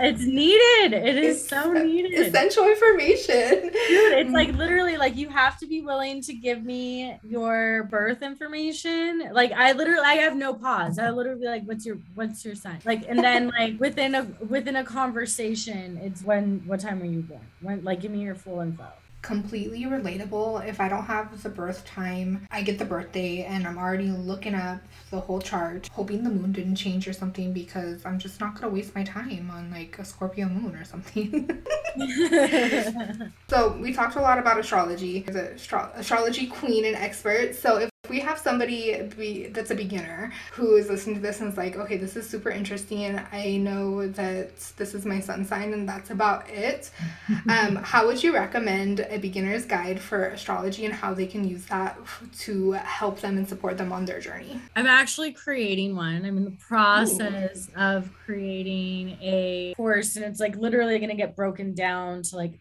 it's 0.01 0.23
needed. 0.23 0.93
It 0.93 1.17
is 1.17 1.37
it's 1.37 1.49
so 1.49 1.71
needed. 1.71 2.13
Essential 2.13 2.67
information. 2.67 3.61
Dude, 3.61 4.13
it's 4.13 4.31
like 4.31 4.49
mm. 4.49 4.57
literally 4.57 4.97
like 4.97 5.15
you 5.15 5.29
have 5.29 5.57
to 5.59 5.65
be 5.65 5.81
willing 5.81 6.21
to 6.23 6.33
give 6.33 6.63
me 6.63 7.17
your 7.23 7.83
birth 7.85 8.21
information. 8.21 9.29
Like 9.31 9.53
I 9.53 9.71
literally 9.71 10.05
I 10.05 10.15
have 10.15 10.35
no 10.35 10.53
pause. 10.53 10.99
I 10.99 11.09
literally 11.09 11.45
like, 11.45 11.63
what's 11.63 11.85
your 11.85 11.97
what's 12.15 12.43
your 12.43 12.55
sign? 12.55 12.79
Like 12.83 13.05
and 13.07 13.19
then 13.19 13.51
like 13.57 13.79
within 13.79 14.15
a 14.15 14.23
within 14.49 14.75
a 14.75 14.83
conversation, 14.83 15.97
it's 16.03 16.23
when 16.23 16.61
what 16.65 16.81
time 16.81 17.01
are 17.01 17.05
you 17.05 17.21
born? 17.21 17.41
When 17.61 17.83
like 17.85 18.01
give 18.01 18.11
me 18.11 18.21
your 18.21 18.35
full 18.35 18.59
info 18.59 18.91
completely 19.23 19.85
relatable. 19.85 20.67
If 20.67 20.79
I 20.79 20.87
don't 20.87 21.05
have 21.05 21.41
the 21.41 21.49
birth 21.49 21.83
time, 21.85 22.45
I 22.51 22.61
get 22.61 22.77
the 22.77 22.85
birthday 22.85 23.43
and 23.43 23.65
I'm 23.65 23.79
already 23.79 24.11
looking 24.11 24.53
up 24.53 24.81
the 25.09 25.19
whole 25.19 25.41
chart, 25.41 25.89
hoping 25.91 26.23
the 26.23 26.29
moon 26.29 26.51
didn't 26.51 26.75
change 26.75 27.07
or 27.07 27.13
something 27.13 27.53
because 27.53 28.05
I'm 28.05 28.19
just 28.19 28.39
not 28.39 28.53
gonna 28.53 28.71
waste 28.71 28.93
my 28.93 29.03
time 29.03 29.49
on 29.49 29.71
like 29.71 29.97
a 29.97 30.05
Scorpio 30.05 30.47
moon 30.47 30.75
or 30.75 30.83
something. 30.83 31.49
so 33.49 33.77
we 33.79 33.93
talked 33.93 34.15
a 34.15 34.21
lot 34.21 34.37
about 34.37 34.59
astrology. 34.59 35.21
The 35.21 35.53
astro- 35.53 35.91
astrology 35.95 36.47
queen 36.47 36.85
and 36.85 36.95
expert. 36.95 37.55
So 37.55 37.77
if 37.77 37.89
we 38.09 38.19
have 38.19 38.37
somebody 38.37 39.01
be, 39.17 39.47
that's 39.47 39.71
a 39.71 39.75
beginner 39.75 40.33
who 40.51 40.75
is 40.75 40.89
listening 40.89 41.15
to 41.15 41.21
this 41.21 41.39
and 41.39 41.49
is 41.49 41.57
like, 41.57 41.77
okay, 41.77 41.95
this 41.95 42.17
is 42.17 42.29
super 42.29 42.49
interesting. 42.49 43.17
I 43.31 43.55
know 43.55 44.09
that 44.09 44.57
this 44.75 44.93
is 44.93 45.05
my 45.05 45.21
sun 45.21 45.45
sign 45.45 45.71
and 45.71 45.87
that's 45.87 46.09
about 46.09 46.49
it. 46.49 46.91
um, 47.49 47.77
how 47.77 48.05
would 48.05 48.21
you 48.21 48.33
recommend 48.33 49.07
a 49.09 49.19
beginner's 49.19 49.65
guide 49.65 50.01
for 50.01 50.25
astrology 50.25 50.83
and 50.83 50.93
how 50.93 51.13
they 51.13 51.25
can 51.25 51.47
use 51.47 51.65
that 51.67 51.97
to 52.39 52.73
help 52.73 53.21
them 53.21 53.37
and 53.37 53.47
support 53.47 53.77
them 53.77 53.93
on 53.93 54.03
their 54.03 54.19
journey? 54.19 54.59
I'm 54.75 54.87
actually 54.87 55.31
creating 55.31 55.95
one. 55.95 56.25
I'm 56.25 56.35
in 56.35 56.43
the 56.43 56.57
process 56.59 57.69
Ooh. 57.69 57.79
of 57.79 58.11
creating 58.25 59.17
a 59.21 59.73
course 59.77 60.17
and 60.17 60.25
it's 60.25 60.41
like 60.41 60.57
literally 60.57 60.99
going 60.99 61.09
to 61.09 61.15
get 61.15 61.37
broken 61.37 61.73
down 61.73 62.23
to 62.23 62.35
like 62.35 62.59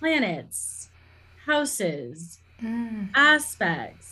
planets, 0.00 0.90
houses, 1.46 2.40
mm. 2.60 3.10
aspects 3.14 4.11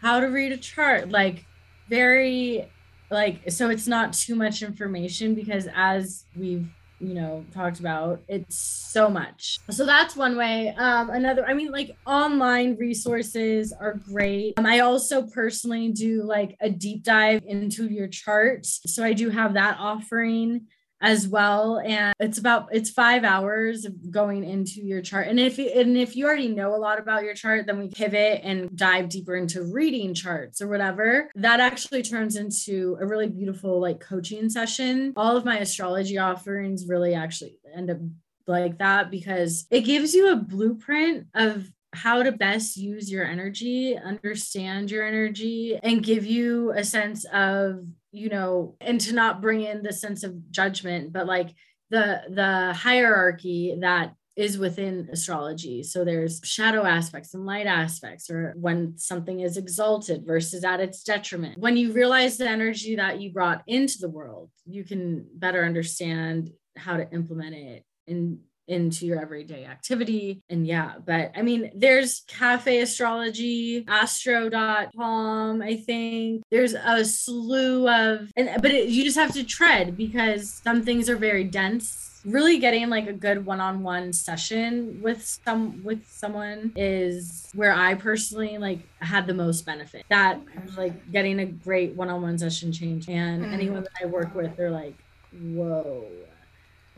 how 0.00 0.20
to 0.20 0.26
read 0.26 0.52
a 0.52 0.56
chart 0.56 1.10
like 1.10 1.44
very 1.88 2.70
like 3.10 3.50
so 3.50 3.68
it's 3.70 3.86
not 3.86 4.12
too 4.12 4.34
much 4.34 4.62
information 4.62 5.34
because 5.34 5.68
as 5.74 6.24
we've 6.36 6.68
you 7.00 7.14
know 7.14 7.44
talked 7.52 7.80
about 7.80 8.20
it's 8.28 8.56
so 8.56 9.08
much. 9.08 9.58
So 9.70 9.86
that's 9.86 10.14
one 10.16 10.36
way. 10.36 10.74
Um 10.76 11.10
another 11.10 11.44
i 11.46 11.54
mean 11.54 11.72
like 11.72 11.96
online 12.06 12.76
resources 12.76 13.72
are 13.72 13.94
great. 13.94 14.54
Um, 14.58 14.66
i 14.66 14.80
also 14.80 15.22
personally 15.22 15.88
do 15.88 16.22
like 16.22 16.56
a 16.60 16.70
deep 16.70 17.02
dive 17.02 17.42
into 17.46 17.86
your 17.86 18.06
charts. 18.06 18.80
So 18.86 19.02
i 19.02 19.12
do 19.12 19.30
have 19.30 19.54
that 19.54 19.76
offering 19.78 20.66
as 21.00 21.26
well. 21.26 21.78
And 21.78 22.14
it's 22.20 22.38
about 22.38 22.68
it's 22.72 22.90
five 22.90 23.24
hours 23.24 23.84
of 23.84 24.10
going 24.10 24.44
into 24.44 24.80
your 24.82 25.00
chart. 25.00 25.28
And 25.28 25.40
if 25.40 25.58
and 25.58 25.96
if 25.96 26.16
you 26.16 26.26
already 26.26 26.48
know 26.48 26.74
a 26.74 26.76
lot 26.76 26.98
about 26.98 27.24
your 27.24 27.34
chart 27.34 27.66
then 27.66 27.78
we 27.78 27.88
pivot 27.88 28.40
and 28.42 28.76
dive 28.76 29.08
deeper 29.08 29.36
into 29.36 29.62
reading 29.62 30.14
charts 30.14 30.60
or 30.60 30.68
whatever. 30.68 31.30
That 31.34 31.60
actually 31.60 32.02
turns 32.02 32.36
into 32.36 32.96
a 33.00 33.06
really 33.06 33.28
beautiful 33.28 33.80
like 33.80 34.00
coaching 34.00 34.50
session. 34.50 35.12
All 35.16 35.36
of 35.36 35.44
my 35.44 35.58
astrology 35.58 36.18
offerings 36.18 36.86
really 36.86 37.14
actually 37.14 37.58
end 37.74 37.90
up 37.90 37.98
like 38.46 38.78
that 38.78 39.10
because 39.10 39.66
it 39.70 39.82
gives 39.82 40.14
you 40.14 40.32
a 40.32 40.36
blueprint 40.36 41.26
of 41.34 41.70
how 41.92 42.22
to 42.22 42.32
best 42.32 42.76
use 42.76 43.10
your 43.10 43.24
energy, 43.24 43.96
understand 43.96 44.90
your 44.90 45.04
energy, 45.04 45.78
and 45.82 46.02
give 46.02 46.24
you 46.24 46.72
a 46.72 46.84
sense 46.84 47.24
of 47.32 47.84
you 48.12 48.28
know 48.28 48.76
and 48.80 49.00
to 49.00 49.12
not 49.12 49.40
bring 49.40 49.62
in 49.62 49.82
the 49.82 49.92
sense 49.92 50.24
of 50.24 50.50
judgment 50.50 51.12
but 51.12 51.26
like 51.26 51.50
the 51.90 52.22
the 52.28 52.72
hierarchy 52.72 53.76
that 53.80 54.14
is 54.36 54.56
within 54.56 55.08
astrology. 55.12 55.82
So 55.82 56.04
there's 56.04 56.40
shadow 56.44 56.84
aspects 56.84 57.34
and 57.34 57.44
light 57.44 57.66
aspects, 57.66 58.30
or 58.30 58.54
when 58.56 58.96
something 58.96 59.40
is 59.40 59.56
exalted 59.56 60.24
versus 60.26 60.64
at 60.64 60.80
its 60.80 61.02
detriment. 61.02 61.58
When 61.58 61.76
you 61.76 61.92
realize 61.92 62.38
the 62.38 62.48
energy 62.48 62.96
that 62.96 63.20
you 63.20 63.32
brought 63.32 63.62
into 63.66 63.98
the 64.00 64.08
world, 64.08 64.50
you 64.64 64.84
can 64.84 65.26
better 65.34 65.64
understand 65.64 66.50
how 66.76 66.96
to 66.96 67.10
implement 67.12 67.54
it 67.54 67.84
in 68.06 68.40
into 68.70 69.04
your 69.04 69.20
everyday 69.20 69.66
activity. 69.66 70.42
And 70.48 70.66
yeah, 70.66 70.94
but 71.04 71.32
I 71.36 71.42
mean, 71.42 71.70
there's 71.74 72.22
cafe 72.28 72.80
astrology, 72.80 73.84
astro.com, 73.88 75.60
I 75.60 75.76
think. 75.76 76.42
There's 76.50 76.74
a 76.74 77.04
slew 77.04 77.88
of, 77.88 78.30
and 78.36 78.62
but 78.62 78.70
it, 78.70 78.88
you 78.88 79.04
just 79.04 79.18
have 79.18 79.34
to 79.34 79.44
tread 79.44 79.96
because 79.96 80.60
some 80.64 80.82
things 80.82 81.10
are 81.10 81.16
very 81.16 81.44
dense 81.44 82.06
really 82.24 82.58
getting 82.58 82.90
like 82.90 83.08
a 83.08 83.12
good 83.14 83.46
one-on-one 83.46 84.12
session 84.12 85.00
with 85.02 85.24
some 85.44 85.82
with 85.82 86.06
someone 86.06 86.70
is 86.76 87.50
where 87.54 87.72
i 87.72 87.94
personally 87.94 88.58
like 88.58 88.80
had 88.98 89.26
the 89.26 89.32
most 89.32 89.64
benefit 89.64 90.04
that 90.10 90.38
like 90.76 91.10
getting 91.12 91.40
a 91.40 91.46
great 91.46 91.94
one-on-one 91.94 92.36
session 92.36 92.70
change 92.70 93.08
and 93.08 93.42
mm. 93.42 93.52
anyone 93.54 93.82
that 93.82 93.92
i 94.02 94.04
work 94.04 94.34
with 94.34 94.54
they're 94.56 94.70
like 94.70 94.94
whoa 95.32 96.04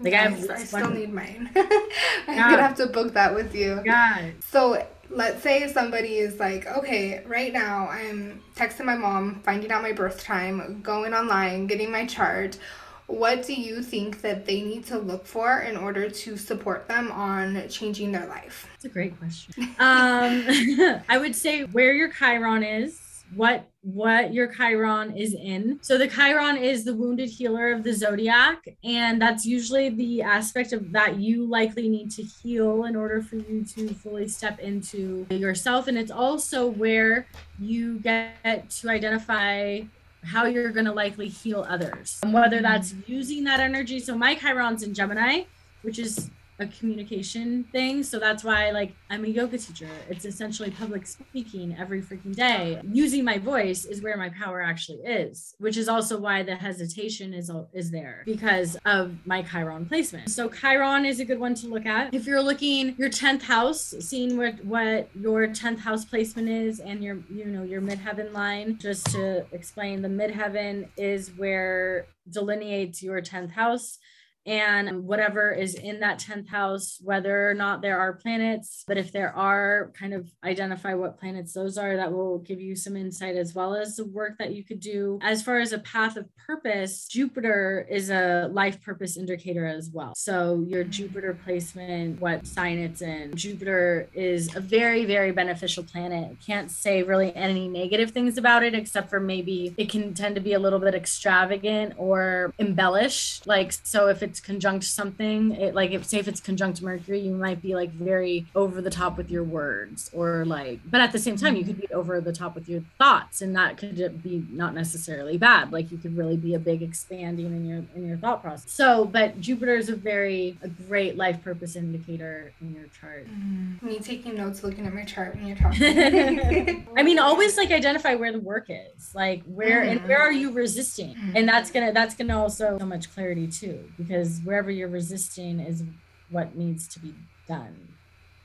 like 0.03 0.15
I, 0.15 0.27
I 0.27 0.65
still 0.65 0.91
need 0.91 1.13
mine. 1.13 1.51
I'm 1.57 2.37
yeah. 2.37 2.51
gonna 2.51 2.63
have 2.63 2.77
to 2.77 2.87
book 2.87 3.15
that 3.15 3.35
with 3.35 3.55
you. 3.55 3.81
Yeah. 3.85 4.31
So 4.41 4.87
let's 5.11 5.43
say 5.43 5.71
somebody 5.73 6.19
is 6.19 6.39
like, 6.39 6.67
okay, 6.67 7.23
right 7.27 7.53
now 7.53 7.89
I'm 7.89 8.43
texting 8.57 8.85
my 8.85 8.97
mom, 8.97 9.41
finding 9.43 9.71
out 9.71 9.83
my 9.83 9.93
birth 9.93 10.23
time, 10.23 10.81
going 10.83 11.15
online, 11.15 11.67
getting 11.67 11.91
my 11.91 12.07
chart. 12.07 12.59
What 13.07 13.45
do 13.45 13.53
you 13.53 13.83
think 13.83 14.23
that 14.23 14.47
they 14.47 14.63
need 14.63 14.87
to 14.87 14.99
look 14.99 15.27
for 15.27 15.59
in 15.61 15.77
order 15.77 16.09
to 16.09 16.37
support 16.37 16.89
them 16.89 17.13
on 17.13 17.69
changing 17.69 18.13
their 18.13 18.27
life? 18.27 18.69
That's 18.73 18.87
a 18.87 18.89
great 18.89 19.19
question. 19.19 19.53
um, 19.79 21.03
I 21.09 21.19
would 21.19 21.35
say 21.35 21.65
where 21.65 21.93
your 21.93 22.11
Chiron 22.11 22.63
is 22.63 23.02
what 23.35 23.69
what 23.83 24.33
your 24.33 24.47
chiron 24.47 25.17
is 25.17 25.35
in. 25.35 25.79
So 25.83 25.99
the 25.99 26.07
chiron 26.07 26.57
is 26.57 26.85
the 26.85 26.95
wounded 26.95 27.29
healer 27.29 27.73
of 27.73 27.83
the 27.83 27.93
zodiac 27.93 28.65
and 28.85 29.21
that's 29.21 29.45
usually 29.45 29.89
the 29.89 30.23
aspect 30.23 30.73
of 30.73 30.93
that 30.93 31.17
you 31.17 31.45
likely 31.47 31.89
need 31.89 32.11
to 32.13 32.23
heal 32.23 32.85
in 32.85 32.95
order 32.95 33.23
for 33.23 33.37
you 33.37 33.65
to 33.65 33.93
fully 33.95 34.29
step 34.29 34.61
into 34.61 35.27
yourself. 35.31 35.89
And 35.89 35.99
it's 35.99 36.13
also 36.13 36.69
where 36.69 37.27
you 37.59 37.99
get 37.99 38.71
to 38.71 38.89
identify 38.89 39.81
how 40.23 40.47
you're 40.47 40.71
going 40.71 40.87
to 40.87 40.93
likely 40.93 41.27
heal 41.27 41.67
others 41.69 42.21
and 42.23 42.33
whether 42.33 42.63
that's 42.63 42.95
using 43.07 43.43
that 43.45 43.59
energy. 43.59 43.99
So 43.99 44.17
my 44.17 44.37
chiron's 44.37 44.85
in 44.85 44.95
gemini 44.95 45.43
which 45.83 45.99
is 45.99 46.31
a 46.63 46.67
communication 46.69 47.65
thing. 47.65 48.03
So 48.03 48.19
that's 48.19 48.45
why 48.45 48.71
like 48.71 48.95
I'm 49.11 49.25
a 49.25 49.29
yoga 49.29 49.59
teacher. 49.59 49.89
It's 50.09 50.25
essentially 50.25 50.71
public 50.71 51.07
speaking 51.07 51.77
every 51.79 52.01
freaking 52.01 52.35
day. 52.35 52.81
Using 52.91 53.25
my 53.25 53.39
voice 53.39 53.85
is 53.85 54.03
where 54.03 54.17
my 54.17 54.31
power 54.31 54.63
actually 54.63 54.99
is, 54.99 55.55
which 55.59 55.77
is 55.77 55.89
also 55.89 56.19
why 56.19 56.43
the 56.43 56.57
hesitation 56.57 57.35
is 57.35 57.51
is 57.73 57.91
there 57.91 58.23
because 58.25 58.77
of 58.87 59.15
my 59.27 59.43
Chiron 59.43 59.85
placement. 59.87 60.31
So 60.31 60.49
Chiron 60.49 61.05
is 61.05 61.21
a 61.21 61.25
good 61.25 61.41
one 61.41 61.55
to 61.57 61.67
look 61.67 61.87
at. 61.87 62.15
If 62.15 62.27
you're 62.27 62.43
looking 62.43 62.95
your 62.97 63.11
10th 63.11 63.43
house, 63.43 63.95
seeing 64.01 64.37
what 64.37 64.65
what 64.65 65.09
your 65.15 65.49
10th 65.49 65.81
house 65.81 66.05
placement 66.05 66.49
is 66.49 66.81
and 66.81 67.03
your 67.03 67.19
you 67.29 67.45
know 67.45 67.65
your 67.65 67.83
midheaven 67.83 68.33
line 68.33 68.79
just 68.79 69.07
to 69.07 69.45
explain 69.53 70.03
the 70.03 70.09
midheaven 70.09 70.89
is 70.97 71.31
where 71.37 72.07
delineates 72.31 73.03
your 73.03 73.21
10th 73.21 73.51
house 73.51 73.99
and 74.47 75.05
whatever 75.05 75.53
is 75.53 75.75
in 75.75 76.01
that 76.01 76.19
10th 76.19 76.49
house, 76.49 76.99
whether 77.03 77.49
or 77.49 77.55
not 77.55 77.81
there 77.81 77.99
are 77.99 78.15
planets, 78.15 78.85
but 78.87 78.97
if 78.97 79.13
there 79.13 79.35
are, 79.37 79.93
kind 79.99 80.13
of 80.13 80.31
identify 80.45 80.95
what 80.95 81.19
planets 81.19 81.53
those 81.53 81.79
are. 81.79 81.97
That 81.97 82.13
will 82.13 82.39
give 82.39 82.61
you 82.61 82.75
some 82.75 82.97
insight 82.97 83.37
as 83.37 83.55
well 83.55 83.75
as 83.75 83.97
the 83.97 84.05
work 84.05 84.39
that 84.39 84.55
you 84.55 84.65
could 84.65 84.81
do. 84.81 85.19
As 85.23 85.43
far 85.43 85.59
as 85.59 85.73
a 85.73 85.79
path 85.79 86.17
of 86.17 86.27
purpose, 86.37 87.07
Jupiter 87.07 87.87
is 87.89 88.11
a 88.11 88.49
life 88.53 88.83
purpose 88.83 89.17
indicator 89.17 89.67
as 89.67 89.91
well. 89.91 90.15
So, 90.17 90.65
your 90.67 90.85
Jupiter 90.85 91.39
placement, 91.45 92.21
what 92.21 92.47
sign 92.47 92.79
it's 92.79 93.03
in, 93.03 93.35
Jupiter 93.37 94.09
is 94.13 94.55
a 94.57 94.61
very, 94.61 95.05
very 95.05 95.31
beneficial 95.31 95.85
planet. 95.85 96.37
Can't 96.45 96.71
say 96.71 97.03
really 97.03 97.35
any 97.37 97.69
negative 97.69 98.11
things 98.11 98.39
about 98.39 98.63
it, 98.63 98.75
except 98.75 99.11
for 99.11 99.21
maybe 99.21 99.75
it 99.77 99.89
can 99.89 100.15
tend 100.15 100.35
to 100.35 100.41
be 100.41 100.55
a 100.55 100.59
little 100.59 100.79
bit 100.79 100.95
extravagant 100.95 101.95
or 101.97 102.53
embellished. 102.59 103.47
Like, 103.47 103.73
so 103.85 104.09
if 104.09 104.23
it's 104.23 104.32
conjunct 104.41 104.85
something, 104.85 105.53
it 105.53 105.75
like 105.75 105.93
if 105.93 106.05
say 106.05 106.19
if 106.19 106.29
it's 106.29 106.41
conjunct 106.41 106.83
Mercury, 106.83 107.21
you 107.21 107.33
might 107.33 107.63
be 107.63 107.75
like 107.75 107.91
very 107.91 108.47
over 108.55 108.81
the 108.81 108.91
top 108.91 109.17
with 109.17 109.31
your 109.31 109.45
words 109.45 110.11
or 110.13 110.45
like 110.45 110.81
but 110.91 111.01
at 111.01 111.13
the 111.13 111.19
same 111.19 111.37
time 111.37 111.57
you 111.57 111.65
could 111.65 111.81
be 111.81 111.89
over 111.93 112.21
the 112.21 112.33
top 112.33 112.55
with 112.55 112.69
your 112.69 112.83
thoughts 112.99 113.43
and 113.43 113.55
that 113.57 113.77
could 113.77 114.23
be 114.23 114.45
not 114.51 114.75
necessarily 114.75 115.37
bad. 115.39 115.73
Like 115.73 115.91
you 115.91 115.99
could 115.99 116.17
really 116.17 116.37
be 116.37 116.55
a 116.55 116.59
big 116.59 116.83
expanding 116.83 117.47
in 117.47 117.65
your 117.65 117.85
in 117.95 118.07
your 118.07 118.17
thought 118.17 118.43
process. 118.43 118.71
So, 118.71 119.05
but 119.05 119.41
Jupiter 119.41 119.77
is 119.77 119.89
a 119.89 119.97
very 119.97 120.59
a 120.63 120.69
great 120.69 121.17
life 121.17 121.43
purpose 121.43 121.77
indicator 121.77 122.53
in 122.61 122.75
your 122.75 122.87
chart. 123.01 123.27
Mm. 123.27 123.83
Me 123.83 123.99
taking 123.99 124.37
notes 124.37 124.63
looking 124.63 124.87
at 124.87 124.95
my 124.95 125.05
chart 125.05 125.35
when 125.35 125.47
you're 125.47 125.57
talking. 125.59 126.87
I 126.97 127.03
mean, 127.03 127.19
always 127.19 127.57
like 127.57 127.71
identify 127.71 128.15
where 128.15 128.33
the 128.33 128.41
work 128.41 128.67
is. 128.69 129.15
Like 129.15 129.43
where 129.45 129.83
mm. 129.83 129.93
and 129.93 130.09
where 130.09 130.21
are 130.21 130.33
you 130.33 130.51
resisting? 130.53 131.15
Mm. 131.15 131.33
And 131.37 131.49
that's 131.49 131.71
gonna 131.71 131.93
that's 131.93 132.15
gonna 132.15 132.39
also 132.39 132.79
so 132.79 132.87
much 132.87 133.13
clarity 133.13 133.47
too 133.47 133.91
because 133.97 134.22
because 134.23 134.39
wherever 134.45 134.71
you're 134.71 134.89
resisting 134.89 135.59
is 135.59 135.83
what 136.31 136.57
needs 136.57 136.87
to 136.87 137.01
be 137.01 137.15
done. 137.49 137.89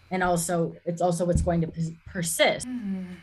And 0.09 0.23
also 0.23 0.75
it's 0.85 1.01
also 1.01 1.25
what's 1.25 1.41
going 1.41 1.61
to 1.61 1.71
persist. 2.07 2.67
Mm, 2.67 3.17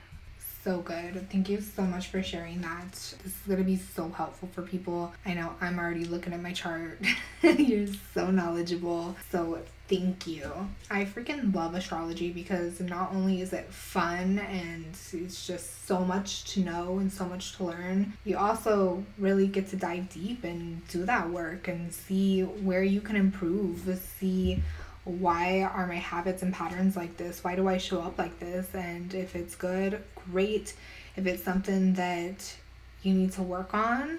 so 0.65 0.81
good. 0.81 1.29
Thank 1.31 1.51
you 1.51 1.61
so 1.61 1.83
much 1.83 2.09
for 2.09 2.23
sharing 2.23 2.63
that. 2.63 2.93
This 2.93 3.27
is 3.27 3.47
going 3.47 3.59
to 3.59 3.65
be 3.65 3.77
so 3.77 4.09
helpful 4.09 4.49
for 4.53 4.63
people. 4.63 5.13
I 5.27 5.35
know 5.35 5.55
i'm 5.61 5.79
already 5.79 6.07
looking 6.07 6.33
at 6.33 6.41
my 6.41 6.55
chart. 6.55 6.99
You're 7.43 7.87
so 8.15 8.31
knowledgeable. 8.31 9.15
So 9.31 9.59
thank 9.89 10.27
you. 10.27 10.51
I 10.91 11.05
freaking 11.05 11.55
love 11.55 11.75
astrology 11.75 12.33
because 12.33 12.81
not 12.81 13.13
only 13.13 13.43
is 13.43 13.53
it 13.53 13.71
fun 13.71 14.39
and 14.39 14.87
it's 15.13 15.47
just 15.47 15.87
so 15.87 16.03
much 16.03 16.45
to 16.55 16.61
know 16.61 16.99
and 16.99 17.13
so 17.13 17.27
much 17.27 17.57
to 17.59 17.65
learn, 17.65 18.15
you 18.25 18.39
also 18.39 19.05
really 19.19 19.47
get 19.47 19.69
to 19.69 19.77
dive 19.77 20.09
deep 20.09 20.45
and 20.45 20.87
do 20.89 21.05
that 21.05 21.29
work 21.29 21.69
and 21.69 21.93
see 21.93 22.41
where 22.41 22.83
you 22.83 23.03
can 23.03 23.17
improve, 23.17 24.01
see 24.19 24.63
why 25.05 25.63
are 25.63 25.87
my 25.87 25.97
habits 25.97 26.43
and 26.43 26.53
patterns 26.53 26.97
like 26.97 27.17
this? 27.17 27.45
Why 27.45 27.57
do 27.57 27.69
I 27.69 27.77
show 27.77 28.01
up 28.01 28.19
like 28.19 28.39
this? 28.39 28.67
And 28.75 29.15
if 29.15 29.37
it's 29.37 29.55
good, 29.55 30.03
great. 30.31 30.75
If 31.17 31.27
it's 31.27 31.43
something 31.43 31.95
that 31.95 32.57
you 33.03 33.13
need 33.15 33.33
to 33.33 33.43
work 33.43 33.75
on, 33.75 34.19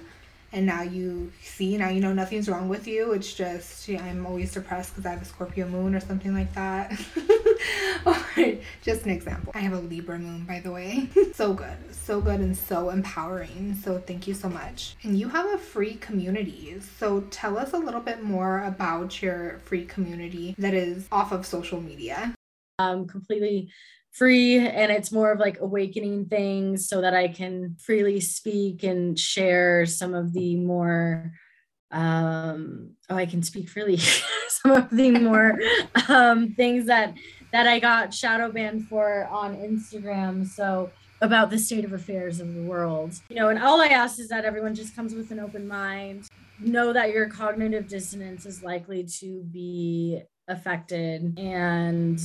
and 0.52 0.66
now 0.66 0.82
you 0.82 1.32
see 1.42 1.78
now 1.78 1.90
you 1.90 2.00
know 2.00 2.14
nothing's 2.14 2.50
wrong 2.50 2.70
with 2.70 2.88
you. 2.88 3.12
It's 3.14 3.34
just 3.34 3.88
yeah, 3.88 4.04
i'm 4.04 4.26
always 4.26 4.54
depressed 4.54 4.94
because 4.94 5.06
i 5.06 5.12
have 5.12 5.22
a 5.22 5.26
scorpio 5.26 5.68
moon 5.68 5.96
or 5.96 6.00
something 6.00 6.34
like 6.34 6.54
that. 6.56 6.92
Just 8.84 9.06
an 9.06 9.12
example. 9.12 9.52
I 9.56 9.60
have 9.60 9.74
a 9.74 9.80
libra 9.80 10.20
moon 10.20 10.46
by 10.46 10.60
the 10.60 10.72
way. 10.72 11.10
So 11.34 11.54
good 11.54 11.78
so 12.06 12.22
good 12.22 12.40
and 12.40 12.56
so 12.56 12.92
empowering. 12.92 13.76
So 13.84 13.98
thank 13.98 14.28
you 14.28 14.36
so 14.36 14.48
much. 14.48 14.96
And 15.04 15.18
you 15.18 15.28
have 15.30 15.48
a 15.48 15.58
free 15.58 15.96
community. 15.96 16.80
So 17.00 17.22
tell 17.32 17.58
us 17.58 17.74
a 17.74 17.78
little 17.78 18.00
bit 18.00 18.24
more 18.24 18.64
about 18.64 19.22
your 19.22 19.60
free 19.66 19.86
community 19.86 20.56
that 20.60 20.76
is 20.76 21.08
off 21.12 21.32
of 21.32 21.46
social 21.46 21.82
media. 21.82 22.36
Um 22.78 23.08
completely 23.08 23.72
free 24.16 24.58
and 24.58 24.92
it's 24.92 25.12
more 25.12 25.32
of 25.32 25.40
like 25.40 25.60
awakening 25.60 26.26
things 26.26 26.88
so 26.88 27.02
that 27.02 27.14
I 27.14 27.28
can 27.28 27.76
freely 27.80 28.22
speak 28.22 28.84
and 28.84 29.20
share 29.20 29.86
some 29.86 30.14
of 30.14 30.32
the 30.32 30.56
more 30.56 31.34
um 31.92 32.92
oh 33.10 33.16
I 33.16 33.26
can 33.26 33.44
speak 33.44 33.70
freely 33.70 33.98
some 34.48 34.72
of 34.72 34.90
the 34.90 35.12
more 35.12 35.60
um 36.08 36.54
things 36.54 36.86
that 36.88 37.14
that 37.52 37.68
I 37.68 37.80
got 37.80 38.14
shadow 38.14 38.52
banned 38.52 38.88
for 38.88 39.28
on 39.30 39.58
Instagram 39.58 40.48
so 40.48 40.92
about 41.22 41.50
the 41.50 41.58
state 41.58 41.86
of 41.86 41.94
affairs 41.94 42.40
of 42.40 42.54
the 42.54 42.64
world. 42.64 43.16
You 43.30 43.36
know 43.36 43.50
and 43.50 43.60
all 43.60 43.82
I 43.82 43.88
ask 43.88 44.20
is 44.20 44.30
that 44.30 44.46
everyone 44.46 44.76
just 44.76 44.96
comes 44.96 45.14
with 45.14 45.32
an 45.32 45.40
open 45.40 45.68
mind. 45.68 46.28
Know 46.60 46.94
that 46.94 47.12
your 47.12 47.28
cognitive 47.28 47.90
dissonance 47.90 48.46
is 48.46 48.64
likely 48.64 49.04
to 49.20 49.44
be 49.52 50.22
affected 50.48 51.38
and 51.38 52.20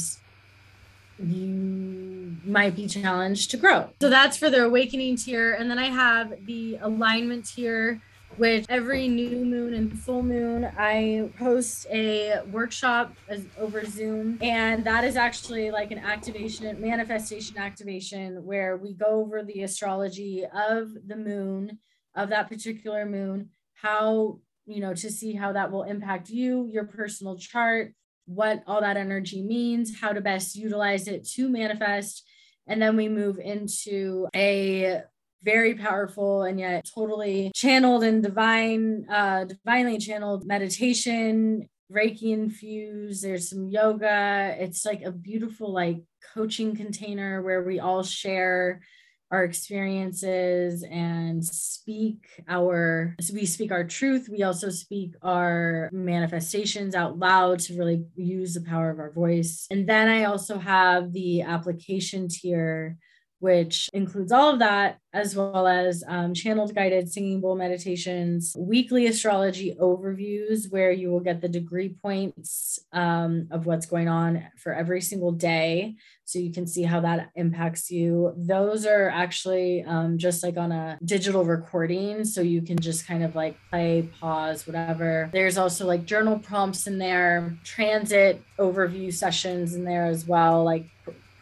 you 1.23 2.37
might 2.45 2.75
be 2.75 2.87
challenged 2.87 3.51
to 3.51 3.57
grow. 3.57 3.91
So 4.01 4.09
that's 4.09 4.37
for 4.37 4.51
the 4.51 4.65
awakening 4.65 5.17
tier. 5.17 5.55
And 5.55 5.71
then 5.71 5.79
I 5.79 5.87
have 5.87 6.33
the 6.47 6.79
alignment 6.81 7.47
tier, 7.47 8.01
which 8.37 8.65
every 8.69 9.09
new 9.09 9.45
moon 9.45 9.75
and 9.75 9.99
full 9.99 10.23
moon, 10.23 10.71
I 10.79 11.31
host 11.39 11.87
a 11.91 12.41
workshop 12.51 13.15
as, 13.29 13.45
over 13.59 13.85
Zoom. 13.85 14.39
And 14.41 14.85
that 14.85 15.05
is 15.05 15.17
actually 15.17 15.71
like 15.71 15.91
an 15.91 15.99
activation, 15.99 16.81
manifestation 16.81 17.59
activation, 17.59 18.45
where 18.45 18.77
we 18.77 18.95
go 18.95 19.07
over 19.07 19.43
the 19.43 19.63
astrology 19.63 20.45
of 20.45 20.91
the 21.07 21.17
moon, 21.17 21.79
of 22.15 22.31
that 22.31 22.49
particular 22.49 23.05
moon, 23.05 23.51
how, 23.75 24.39
you 24.67 24.81
know, 24.81 24.95
to 24.95 25.11
see 25.11 25.35
how 25.35 25.53
that 25.53 25.71
will 25.71 25.83
impact 25.83 26.31
you, 26.31 26.69
your 26.73 26.85
personal 26.85 27.37
chart 27.37 27.95
what 28.27 28.63
all 28.67 28.81
that 28.81 28.97
energy 28.97 29.43
means, 29.43 30.01
how 30.01 30.13
to 30.13 30.21
best 30.21 30.57
utilize 30.57 31.09
it 31.09 31.27
to 31.31 31.49
manifest. 31.49 32.25
And 32.67 32.81
then 32.81 32.97
we 32.97 33.09
move 33.09 33.39
into 33.39 34.29
a 34.35 35.03
very 35.43 35.75
powerful 35.75 36.43
and 36.43 36.61
yet 36.61 36.87
totally 36.95 37.51
channeled 37.55 38.05
and 38.05 38.23
divine, 38.23 39.07
uh, 39.11 39.45
divinely 39.45 39.99
channeled 39.99 40.47
meditation, 40.47 41.69
Reiki 41.91 42.33
infused. 42.33 43.25
There's 43.25 43.51
some 43.51 43.69
yoga. 43.69 44.55
It's 44.59 44.85
like 44.85 45.03
a 45.03 45.11
beautiful, 45.11 45.73
like 45.73 46.03
coaching 46.35 46.77
container 46.77 47.43
where 47.43 47.63
we 47.63 47.81
all 47.81 48.03
share 48.03 48.83
our 49.31 49.45
experiences 49.45 50.83
and 50.91 51.45
speak 51.45 52.27
our 52.49 53.15
we 53.33 53.47
speak 53.47 53.71
our 53.71 53.85
truth. 53.85 54.29
We 54.29 54.43
also 54.43 54.71
speak 54.71 55.15
our 55.23 55.89
manifestations 55.93 56.95
out 56.95 57.19
loud 57.19 57.61
to 57.61 57.79
really 57.79 58.05
use 58.17 58.55
the 58.55 58.61
power 58.63 58.91
of 58.91 58.99
our 58.99 59.13
voice. 59.13 59.67
And 59.71 59.89
then 59.89 60.09
i 60.09 60.25
also 60.25 60.59
have 60.59 61.13
the 61.13 61.43
application 61.43 62.29
tier 62.29 62.99
which 63.41 63.89
includes 63.93 64.33
all 64.33 64.53
of 64.53 64.59
that, 64.61 64.99
as 65.13 65.35
well 65.35 65.67
as 65.67 66.05
um, 66.07 66.35
channeled 66.35 66.75
guided 66.75 67.11
singing 67.11 67.41
bowl 67.41 67.57
meditations, 67.57 68.55
weekly 68.57 69.07
astrology 69.07 69.75
overviews, 69.81 70.71
where 70.71 70.93
you 70.93 71.11
will 71.11 71.21
get 71.21 71.41
the 71.41 71.49
degree 71.49 71.97
points 72.03 72.79
um, 72.93 73.49
of 73.51 73.67
what's 73.67 73.87
going 73.87 74.09
on 74.09 74.47
for 74.57 74.73
every 74.73 75.01
single 75.01 75.33
day. 75.33 75.97
So 76.25 76.39
you 76.39 76.53
can 76.53 76.67
see 76.67 76.83
how 76.83 77.01
that 77.01 77.31
impacts 77.35 77.91
you. 77.91 78.33
Those 78.37 78.87
are 78.87 79.09
actually 79.09 79.83
um, 79.83 80.17
just 80.17 80.45
like 80.45 80.57
on 80.57 80.71
a 80.71 80.97
digital 81.05 81.45
recording. 81.45 82.25
So 82.25 82.41
you 82.41 82.63
can 82.63 82.79
just 82.79 83.05
kind 83.05 83.25
of 83.25 83.35
like 83.35 83.57
play, 83.71 84.09
pause, 84.21 84.67
whatever. 84.67 85.29
There's 85.33 85.59
also 85.59 85.87
like 85.87 86.05
journal 86.05 86.39
prompts 86.39 86.87
in 86.87 86.99
there, 86.99 87.57
transit 87.65 88.43
overview 88.61 89.13
sessions 89.13 89.75
in 89.75 89.85
there 89.85 90.07
as 90.07 90.25
well, 90.25 90.63
like 90.63 90.87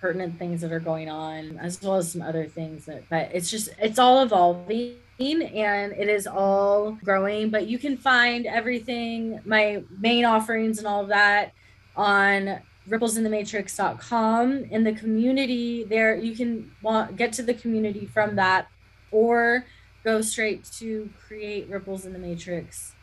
pertinent 0.00 0.38
things 0.38 0.60
that 0.60 0.72
are 0.72 0.80
going 0.80 1.08
on, 1.08 1.58
as 1.58 1.82
well 1.82 1.96
as 1.96 2.12
some 2.12 2.22
other 2.22 2.46
things 2.46 2.86
that, 2.86 3.08
but 3.08 3.30
it's 3.32 3.50
just, 3.50 3.68
it's 3.78 3.98
all 3.98 4.22
evolving 4.22 4.96
and 5.20 5.92
it 5.92 6.08
is 6.08 6.26
all 6.26 6.92
growing. 7.04 7.50
But 7.50 7.66
you 7.66 7.78
can 7.78 7.96
find 7.96 8.46
everything, 8.46 9.40
my 9.44 9.82
main 9.98 10.24
offerings 10.24 10.78
and 10.78 10.86
all 10.86 11.02
of 11.02 11.08
that 11.08 11.52
on 11.96 12.60
ripplesinthematrix.com 12.88 14.64
in 14.70 14.84
the 14.84 14.92
community 14.92 15.84
there 15.84 16.16
you 16.16 16.34
can 16.34 16.70
want, 16.82 17.16
get 17.16 17.32
to 17.34 17.42
the 17.42 17.54
community 17.54 18.06
from 18.06 18.36
that 18.36 18.68
or 19.10 19.64
go 20.04 20.20
straight 20.20 20.64
to 20.64 21.10
create 21.26 21.68
ripples 21.68 22.06
in 22.06 22.12
the 22.12 22.18
matrix.com 22.18 22.94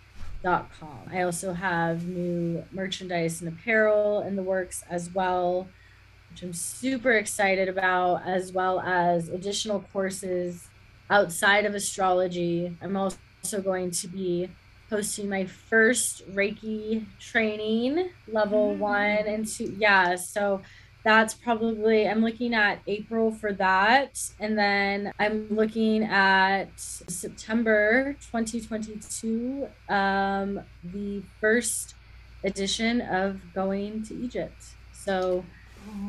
i 1.12 1.22
also 1.22 1.54
have 1.54 2.08
new 2.08 2.64
merchandise 2.72 3.42
and 3.42 3.50
apparel 3.50 4.22
in 4.22 4.36
the 4.36 4.44
works 4.44 4.84
as 4.90 5.14
well 5.14 5.68
which 6.36 6.44
i'm 6.44 6.54
super 6.54 7.14
excited 7.14 7.70
about 7.70 8.22
as 8.26 8.52
well 8.52 8.82
as 8.82 9.30
additional 9.30 9.80
courses 9.94 10.68
outside 11.10 11.66
of 11.66 11.74
astrology 11.74 12.76
i'm 12.82 12.98
also 12.98 13.62
going 13.64 13.90
to 13.90 14.08
be 14.10 14.50
hosting 14.90 15.30
my 15.30 15.46
first 15.46 16.30
Reiki 16.34 17.06
training, 17.20 18.10
level 18.28 18.72
mm-hmm. 18.72 18.80
one 18.80 19.28
and 19.28 19.48
two. 19.48 19.76
Yeah, 19.80 20.16
so 20.16 20.62
that's 21.04 21.34
probably 21.34 22.08
I'm 22.08 22.22
looking 22.22 22.54
at 22.54 22.80
April 22.88 23.32
for 23.32 23.54
that, 23.54 24.20
and 24.40 24.58
then 24.58 25.12
I'm 25.20 25.48
looking 25.50 26.04
at 26.04 26.68
September 26.78 28.14
2022, 28.32 29.68
um, 29.90 30.62
the 30.84 31.22
first 31.40 31.96
edition 32.44 33.02
of 33.02 33.40
going 33.54 34.04
to 34.04 34.16
Egypt. 34.16 34.76
So 34.94 35.46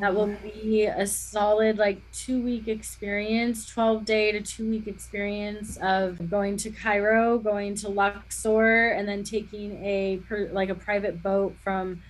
that 0.01 0.15
will 0.15 0.35
be 0.43 0.85
a 0.85 1.07
solid 1.07 1.79
like 1.79 2.01
two 2.13 2.43
week 2.43 2.69
experience 2.69 3.67
12 3.67 4.05
day 4.05 4.33
to 4.33 4.41
two 4.41 4.69
week 4.69 4.87
experience 4.87 5.77
of 5.79 6.31
going 6.31 6.57
to 6.57 6.71
cairo 6.71 7.39
going 7.39 7.75
to 7.75 7.89
luxor 7.89 8.89
and 8.89 9.09
then 9.09 9.25
taking 9.25 9.73
a 9.85 10.21
like 10.53 10.69
a 10.69 10.75
private 10.75 11.23
boat 11.23 11.55
from 11.63 12.03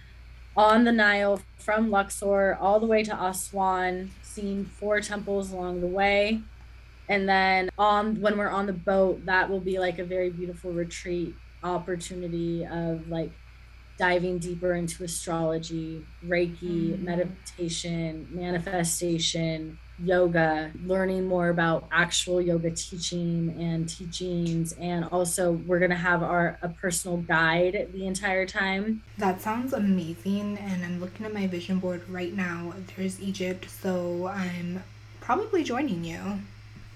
on 0.56 0.84
the 0.84 0.92
nile 0.92 1.40
from 1.58 1.90
luxor 1.90 2.56
all 2.60 2.80
the 2.80 2.86
way 2.86 3.02
to 3.02 3.24
aswan 3.24 4.10
seeing 4.22 4.64
four 4.64 5.00
temples 5.00 5.50
along 5.50 5.80
the 5.80 5.86
way. 5.86 6.40
And 7.08 7.28
then 7.28 7.70
on 7.78 8.20
when 8.20 8.36
we're 8.36 8.50
on 8.50 8.66
the 8.66 8.72
boat 8.72 9.24
that 9.26 9.48
will 9.48 9.60
be 9.60 9.78
like 9.78 9.98
a 9.98 10.04
very 10.04 10.30
beautiful 10.30 10.72
retreat 10.72 11.34
opportunity 11.62 12.64
of 12.64 13.08
like 13.08 13.30
diving 13.98 14.38
deeper 14.38 14.74
into 14.74 15.04
astrology, 15.04 16.04
Reiki, 16.24 16.92
mm-hmm. 16.92 17.04
meditation, 17.04 18.28
manifestation, 18.30 19.78
yoga, 19.98 20.70
learning 20.84 21.26
more 21.26 21.48
about 21.48 21.88
actual 21.90 22.40
yoga 22.40 22.70
teaching 22.70 23.56
and 23.58 23.88
teachings. 23.88 24.72
And 24.74 25.04
also, 25.06 25.52
we're 25.52 25.78
going 25.78 25.90
to 25.90 25.96
have 25.96 26.22
our 26.22 26.58
a 26.62 26.68
personal 26.68 27.18
guide 27.18 27.88
the 27.92 28.06
entire 28.06 28.46
time. 28.46 29.02
That 29.18 29.40
sounds 29.40 29.72
amazing. 29.72 30.58
And 30.58 30.84
I'm 30.84 31.00
looking 31.00 31.24
at 31.24 31.32
my 31.32 31.46
vision 31.46 31.78
board 31.78 32.06
right 32.08 32.34
now. 32.34 32.74
There's 32.96 33.20
Egypt. 33.20 33.70
So 33.70 34.26
I'm 34.26 34.82
probably 35.20 35.64
joining 35.64 36.04
you 36.04 36.40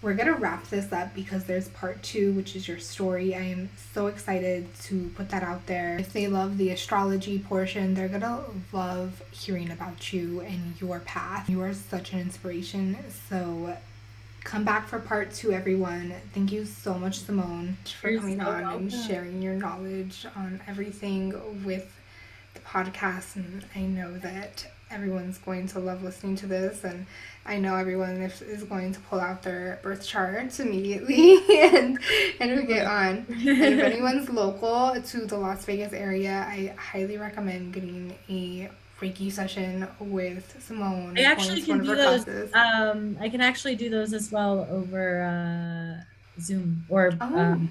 we're 0.03 0.15
gonna 0.15 0.35
wrap 0.35 0.67
this 0.69 0.93
up 0.93 1.15
because 1.15 1.45
there's 1.45 1.69
part 1.69 2.03
two, 2.03 2.33
which 2.33 2.57
is 2.57 2.67
your 2.67 2.79
story. 2.79 3.35
I 3.35 3.41
am 3.43 3.69
so 3.93 4.07
excited 4.07 4.67
to 4.85 5.11
put 5.15 5.29
that 5.31 5.43
out 5.43 5.67
there. 5.67 5.99
If 5.99 6.13
they 6.13 6.27
love 6.27 6.57
the 6.57 6.71
astrology 6.71 7.39
portion, 7.39 7.95
they're 7.95 8.09
gonna 8.09 8.41
love 8.73 9.23
hearing 9.31 9.71
about 9.71 10.13
you 10.13 10.41
and 10.41 10.81
your 10.81 11.01
path. 11.01 11.51
You 11.51 11.61
are 11.63 11.75
such 11.75 12.13
an 12.13 12.21
inspiration. 12.21 12.97
So 13.29 13.77
come 14.43 14.65
back 14.65 14.89
for 14.89 14.99
part 14.99 15.33
two, 15.35 15.53
everyone. 15.53 16.15
Thank 16.33 16.51
you 16.51 16.65
so 16.65 16.95
much, 16.95 17.21
Simone, 17.21 17.77
for 18.01 18.17
coming 18.17 18.41
so 18.41 18.47
on 18.47 18.63
welcome. 18.63 18.83
and 18.83 18.93
sharing 18.93 19.43
your 19.43 19.55
knowledge 19.55 20.27
on 20.35 20.63
everything 20.67 21.65
with 21.65 21.95
the 22.55 22.61
podcast. 22.61 23.37
And 23.37 23.67
I 23.77 23.81
know 23.81 24.17
that 24.19 24.67
everyone's 24.91 25.39
going 25.39 25.69
to 25.69 25.79
love 25.79 26.03
listening 26.03 26.37
to 26.37 26.47
this 26.47 26.85
and 26.85 27.07
I 27.47 27.59
know 27.59 27.75
everyone 27.75 28.21
is 28.21 28.65
going 28.65 28.93
to 28.93 29.01
pull 29.01 29.19
out 29.19 29.43
their 29.43 29.81
birth 29.83 30.07
charts 30.07 30.61
immediately 30.61 31.39
and 31.75 31.99
and 32.39 32.69
get 32.69 32.87
on. 32.87 33.27
And 33.29 33.49
if 33.49 33.81
anyone's 33.85 34.29
local 34.29 35.01
to 35.01 35.27
the 35.27 35.39
Las 35.39 35.65
Vegas 35.65 35.93
area, 35.93 36.47
I 36.47 36.75
highly 36.77 37.17
recommend 37.17 37.73
getting 37.73 38.15
a 38.29 38.71
Reiki 39.01 39.33
session 39.33 39.89
with 39.99 40.63
Simone. 40.63 41.19
I 41.19 41.23
actually 41.23 41.63
can 41.63 41.83
do 41.83 41.97
those. 41.97 42.29
Um, 42.55 43.17
I 43.19 43.31
can 43.31 43.41
actually 43.41 43.75
do 43.75 43.89
those 43.89 44.13
as 44.13 44.31
well 44.31 44.69
over 44.71 45.23
uh, 45.23 46.41
Zoom 46.41 46.85
or 46.91 47.13
oh. 47.21 47.39
um, 47.39 47.71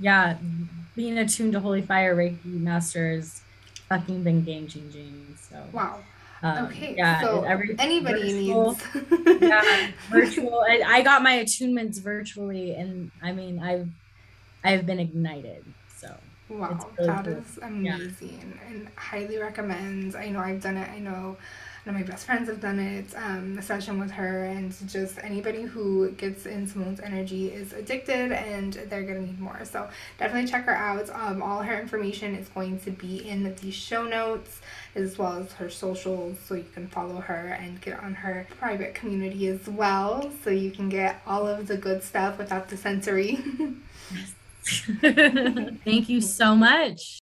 yeah, 0.00 0.36
being 0.96 1.16
attuned 1.16 1.52
to 1.52 1.60
Holy 1.60 1.82
Fire 1.82 2.16
Reiki 2.16 2.44
Master 2.44 3.12
has 3.12 3.40
fucking 3.88 4.24
been 4.24 4.42
game 4.42 4.66
changing. 4.66 5.36
So 5.48 5.62
wow. 5.72 6.00
Um, 6.42 6.66
okay, 6.66 6.94
yeah, 6.96 7.20
so 7.20 7.42
every, 7.44 7.74
anybody 7.78 8.32
virtual, 8.32 8.72
needs. 8.72 9.40
yeah, 9.42 9.90
virtual. 10.10 10.60
I, 10.60 10.82
I 10.84 11.02
got 11.02 11.22
my 11.22 11.38
attunements 11.38 12.00
virtually, 12.00 12.74
and 12.74 13.10
I 13.22 13.32
mean, 13.32 13.58
I've 13.58 13.88
I've 14.62 14.84
been 14.84 15.00
ignited. 15.00 15.64
So 15.96 16.14
wow, 16.48 16.78
really 16.98 17.06
that 17.06 17.24
cool. 17.24 17.34
is 17.34 17.58
amazing, 17.62 18.54
yeah. 18.54 18.68
and 18.68 18.88
highly 18.96 19.38
recommend. 19.38 20.14
I 20.14 20.28
know 20.28 20.40
I've 20.40 20.62
done 20.62 20.76
it. 20.76 20.88
I 20.90 20.98
know 20.98 21.36
one 21.86 21.94
of 21.94 22.00
my 22.00 22.06
best 22.06 22.26
friends 22.26 22.48
have 22.48 22.60
done 22.60 22.80
it, 22.80 23.06
um, 23.14 23.56
a 23.58 23.62
session 23.62 24.00
with 24.00 24.10
her, 24.10 24.44
and 24.44 24.74
just 24.88 25.18
anybody 25.22 25.62
who 25.62 26.10
gets 26.12 26.44
in 26.44 26.66
Simone's 26.66 26.98
energy 26.98 27.46
is 27.46 27.72
addicted 27.72 28.32
and 28.32 28.72
they're 28.90 29.04
gonna 29.04 29.20
need 29.20 29.38
more. 29.38 29.64
So 29.64 29.88
definitely 30.18 30.50
check 30.50 30.64
her 30.64 30.74
out. 30.74 31.08
Um, 31.10 31.40
all 31.40 31.62
her 31.62 31.80
information 31.80 32.34
is 32.34 32.48
going 32.48 32.80
to 32.80 32.90
be 32.90 33.28
in 33.28 33.44
the 33.44 33.70
show 33.70 34.02
notes 34.02 34.60
as 34.96 35.16
well 35.16 35.38
as 35.38 35.52
her 35.52 35.70
socials, 35.70 36.38
so 36.44 36.56
you 36.56 36.66
can 36.74 36.88
follow 36.88 37.20
her 37.20 37.56
and 37.60 37.80
get 37.80 38.00
on 38.00 38.14
her 38.14 38.48
private 38.58 38.96
community 38.96 39.46
as 39.46 39.68
well, 39.68 40.32
so 40.42 40.50
you 40.50 40.72
can 40.72 40.88
get 40.88 41.22
all 41.24 41.46
of 41.46 41.68
the 41.68 41.76
good 41.76 42.02
stuff 42.02 42.36
without 42.36 42.68
the 42.68 42.76
sensory. 42.76 43.38
Thank 45.00 46.08
you 46.08 46.20
so 46.20 46.56
much. 46.56 47.20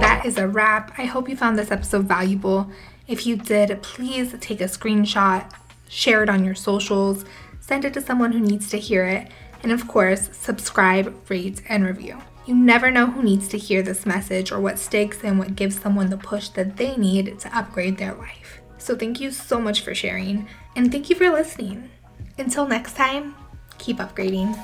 That 0.00 0.22
is 0.24 0.38
a 0.38 0.48
wrap. 0.48 0.92
I 0.98 1.04
hope 1.04 1.28
you 1.28 1.36
found 1.36 1.58
this 1.58 1.70
episode 1.70 2.06
valuable. 2.06 2.70
If 3.06 3.26
you 3.26 3.36
did, 3.36 3.82
please 3.82 4.34
take 4.40 4.60
a 4.60 4.64
screenshot, 4.64 5.50
share 5.88 6.22
it 6.22 6.28
on 6.28 6.44
your 6.44 6.54
socials, 6.54 7.24
send 7.60 7.84
it 7.84 7.94
to 7.94 8.00
someone 8.00 8.32
who 8.32 8.40
needs 8.40 8.68
to 8.70 8.78
hear 8.78 9.04
it, 9.04 9.28
and 9.62 9.72
of 9.72 9.88
course, 9.88 10.30
subscribe, 10.32 11.14
rate, 11.28 11.62
and 11.68 11.84
review. 11.84 12.18
You 12.46 12.54
never 12.54 12.90
know 12.90 13.06
who 13.06 13.22
needs 13.22 13.48
to 13.48 13.58
hear 13.58 13.82
this 13.82 14.04
message 14.04 14.52
or 14.52 14.60
what 14.60 14.78
sticks 14.78 15.24
and 15.24 15.38
what 15.38 15.56
gives 15.56 15.80
someone 15.80 16.10
the 16.10 16.18
push 16.18 16.48
that 16.50 16.76
they 16.76 16.96
need 16.96 17.38
to 17.40 17.56
upgrade 17.56 17.96
their 17.96 18.14
life. 18.14 18.60
So, 18.76 18.94
thank 18.94 19.20
you 19.20 19.30
so 19.30 19.58
much 19.60 19.80
for 19.80 19.94
sharing, 19.94 20.46
and 20.76 20.92
thank 20.92 21.08
you 21.08 21.16
for 21.16 21.30
listening. 21.30 21.90
Until 22.36 22.66
next 22.66 22.96
time, 22.96 23.34
keep 23.78 23.96
upgrading. 23.96 24.54